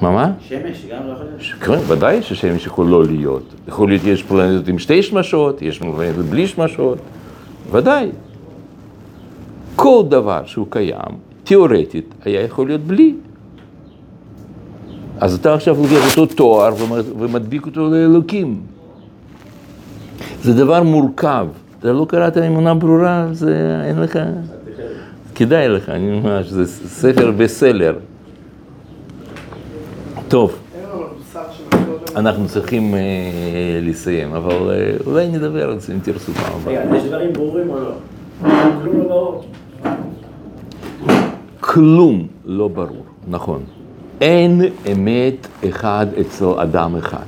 מה 0.01 0.11
מה? 0.11 0.31
שמש, 0.41 0.85
גם 0.91 1.07
לא 1.07 1.11
יכול 1.11 1.25
להיות. 1.25 1.41
כן, 1.61 1.93
ודאי 1.93 2.21
ששמש 2.21 2.65
יכול 2.65 2.87
לא 2.87 3.05
להיות. 3.05 3.43
יכול 3.67 3.89
להיות 3.89 4.03
יש 4.03 4.23
פלנטות 4.23 4.67
עם 4.67 4.79
שתי 4.79 5.03
שמשות, 5.03 5.61
יש 5.61 5.79
פלנטות 5.79 6.25
בלי 6.25 6.47
שמשות, 6.47 6.97
ודאי. 7.71 8.09
כל 9.77 10.03
דבר 10.09 10.41
שהוא 10.45 10.67
קיים, 10.69 11.13
תיאורטית, 11.43 12.13
היה 12.25 12.41
יכול 12.41 12.67
להיות 12.67 12.81
בלי. 12.81 13.15
אז 15.19 15.33
אתה 15.33 15.53
עכשיו 15.53 15.77
לוקח 15.81 16.17
אותו 16.17 16.35
תואר 16.35 16.73
ומדביק 17.19 17.65
אותו 17.65 17.89
לאלוקים. 17.89 18.61
זה 20.41 20.53
דבר 20.53 20.83
מורכב. 20.83 21.47
אתה 21.79 21.91
לא 21.91 22.05
קראת 22.09 22.37
אמונה 22.37 22.73
ברורה, 22.73 23.27
זה 23.31 23.81
אין 23.85 23.99
לך... 23.99 24.19
כדאי 25.35 25.69
לך, 25.69 25.89
אני 25.89 26.19
ממש, 26.19 26.47
זה 26.47 26.65
ספר 26.87 27.31
בסלר. 27.31 27.95
טוב. 30.27 30.59
אנחנו 32.15 32.47
צריכים 32.47 32.95
אה, 32.95 32.99
לסיים, 33.81 34.33
אבל 34.33 34.71
אה, 34.71 34.91
אולי 35.05 35.27
נדבר 35.27 35.69
על 35.69 35.79
זה 35.79 35.93
אם 35.93 35.99
תרצו 35.99 36.31
פעם 36.31 36.53
הבאה. 36.61 36.83
רגע, 36.83 36.97
יש 36.97 37.03
דברים 37.03 37.33
ברורים 37.33 37.69
או 37.69 37.79
לא? 37.79 37.91
כלום 38.81 38.97
לא 38.97 39.07
ברור. 39.07 39.45
כלום 41.67 42.27
לא 42.45 42.67
ברור, 42.67 43.05
נכון. 43.27 43.61
אין 44.21 44.61
אמת 44.91 45.47
אחד 45.69 46.07
אצל 46.21 46.45
אדם 46.45 46.95
אחד. 46.95 47.25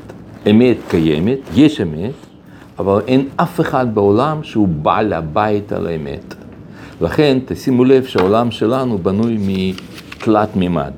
אמת 0.50 0.78
קיימת, 0.88 1.40
יש 1.56 1.82
אמת, 1.82 2.14
אבל 2.80 3.02
אין 3.08 3.28
אף 3.36 3.60
אחד 3.60 3.96
בעולם 3.96 4.44
שהוא 4.44 4.68
בעל 4.68 5.14
הבית 5.14 5.72
על 5.72 5.88
האמת. 5.88 6.36
לכן 7.02 7.38
תשימו 7.46 7.86
לב 7.86 8.04
שהעולם 8.04 8.52
שלנו 8.52 8.98
בנוי 8.98 9.38
מתלת 9.40 10.56
מימד. 10.56 10.94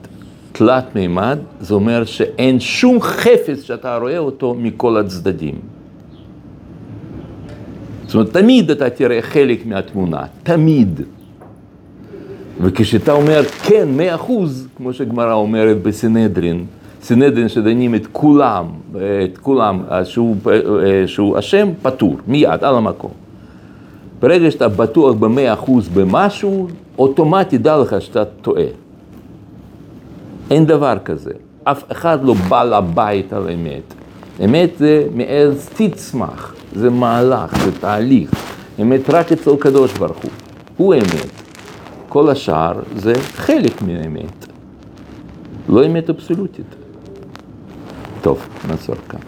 תלת 0.52 0.96
מימד 0.96 1.40
זה 1.60 1.74
אומר 1.74 2.06
שאין 2.06 2.60
שום 2.60 3.02
חפץ 3.02 3.64
שאתה 3.64 3.98
רואה 3.98 4.18
אותו 4.18 4.56
מכל 4.60 4.98
הצדדים. 4.98 5.56
זאת 8.06 8.16
אומרת, 8.16 8.34
תמיד 8.34 8.72
אתה 8.72 8.90
תראה 8.90 9.22
חלק 9.22 9.66
מהתמונה, 9.66 10.24
תמיד. 10.44 11.02
וכשאתה 12.62 13.12
אומר 13.12 13.44
כן, 13.64 13.90
מאה 13.98 14.16
אחוז, 14.16 14.68
כמו 14.78 14.94
שגמרא 14.94 15.34
אומרת 15.34 15.82
בסנהדרין, 15.82 16.66
סנהדרין 17.04 17.50
שדנים 17.50 17.96
את 17.96 18.08
כולם, 18.12 18.66
את 18.96 19.38
כולם, 19.38 19.82
שהוא, 21.06 21.40
אשם, 21.40 21.70
פטור, 21.82 22.18
מיד, 22.28 22.64
על 22.64 22.76
המקום. 22.76 23.12
ברגע 24.20 24.52
שאתה 24.52 24.68
בטוח 24.68 25.16
במאה 25.16 25.54
אחוז 25.54 25.88
במשהו, 25.88 26.68
אוטומטית 26.98 27.62
דע 27.62 27.78
לך 27.78 27.96
שאתה 28.00 28.26
טועה. 28.26 28.64
אין 30.52 30.66
דבר 30.66 30.98
כזה. 31.06 31.32
אף 31.64 31.84
אחד 31.92 32.24
לא 32.24 32.34
בא 32.34 32.64
לבית 32.64 33.34
על 33.34 33.50
אמת. 33.50 33.94
אמת 34.46 34.70
זה 34.78 35.06
מעז 35.16 35.70
תצמח, 35.74 36.56
זה 36.76 36.90
מהלך, 36.90 37.64
זה 37.64 37.72
תהליך. 37.80 38.32
אמת 38.82 39.10
רק 39.10 39.32
אצל 39.32 39.56
קדוש 39.60 39.94
ברוך 39.94 40.18
הוא, 40.18 40.32
הוא 40.78 40.96
אמת. 40.96 41.41
כל 42.14 42.30
השאר 42.30 42.80
זה 42.96 43.14
חלק 43.16 43.82
מהאמת, 43.82 44.46
לא 45.70 45.86
אמת 45.86 46.10
אבסולוטית. 46.10 46.76
טוב, 48.22 48.48
נעצור 48.68 48.96
כאן. 49.10 49.20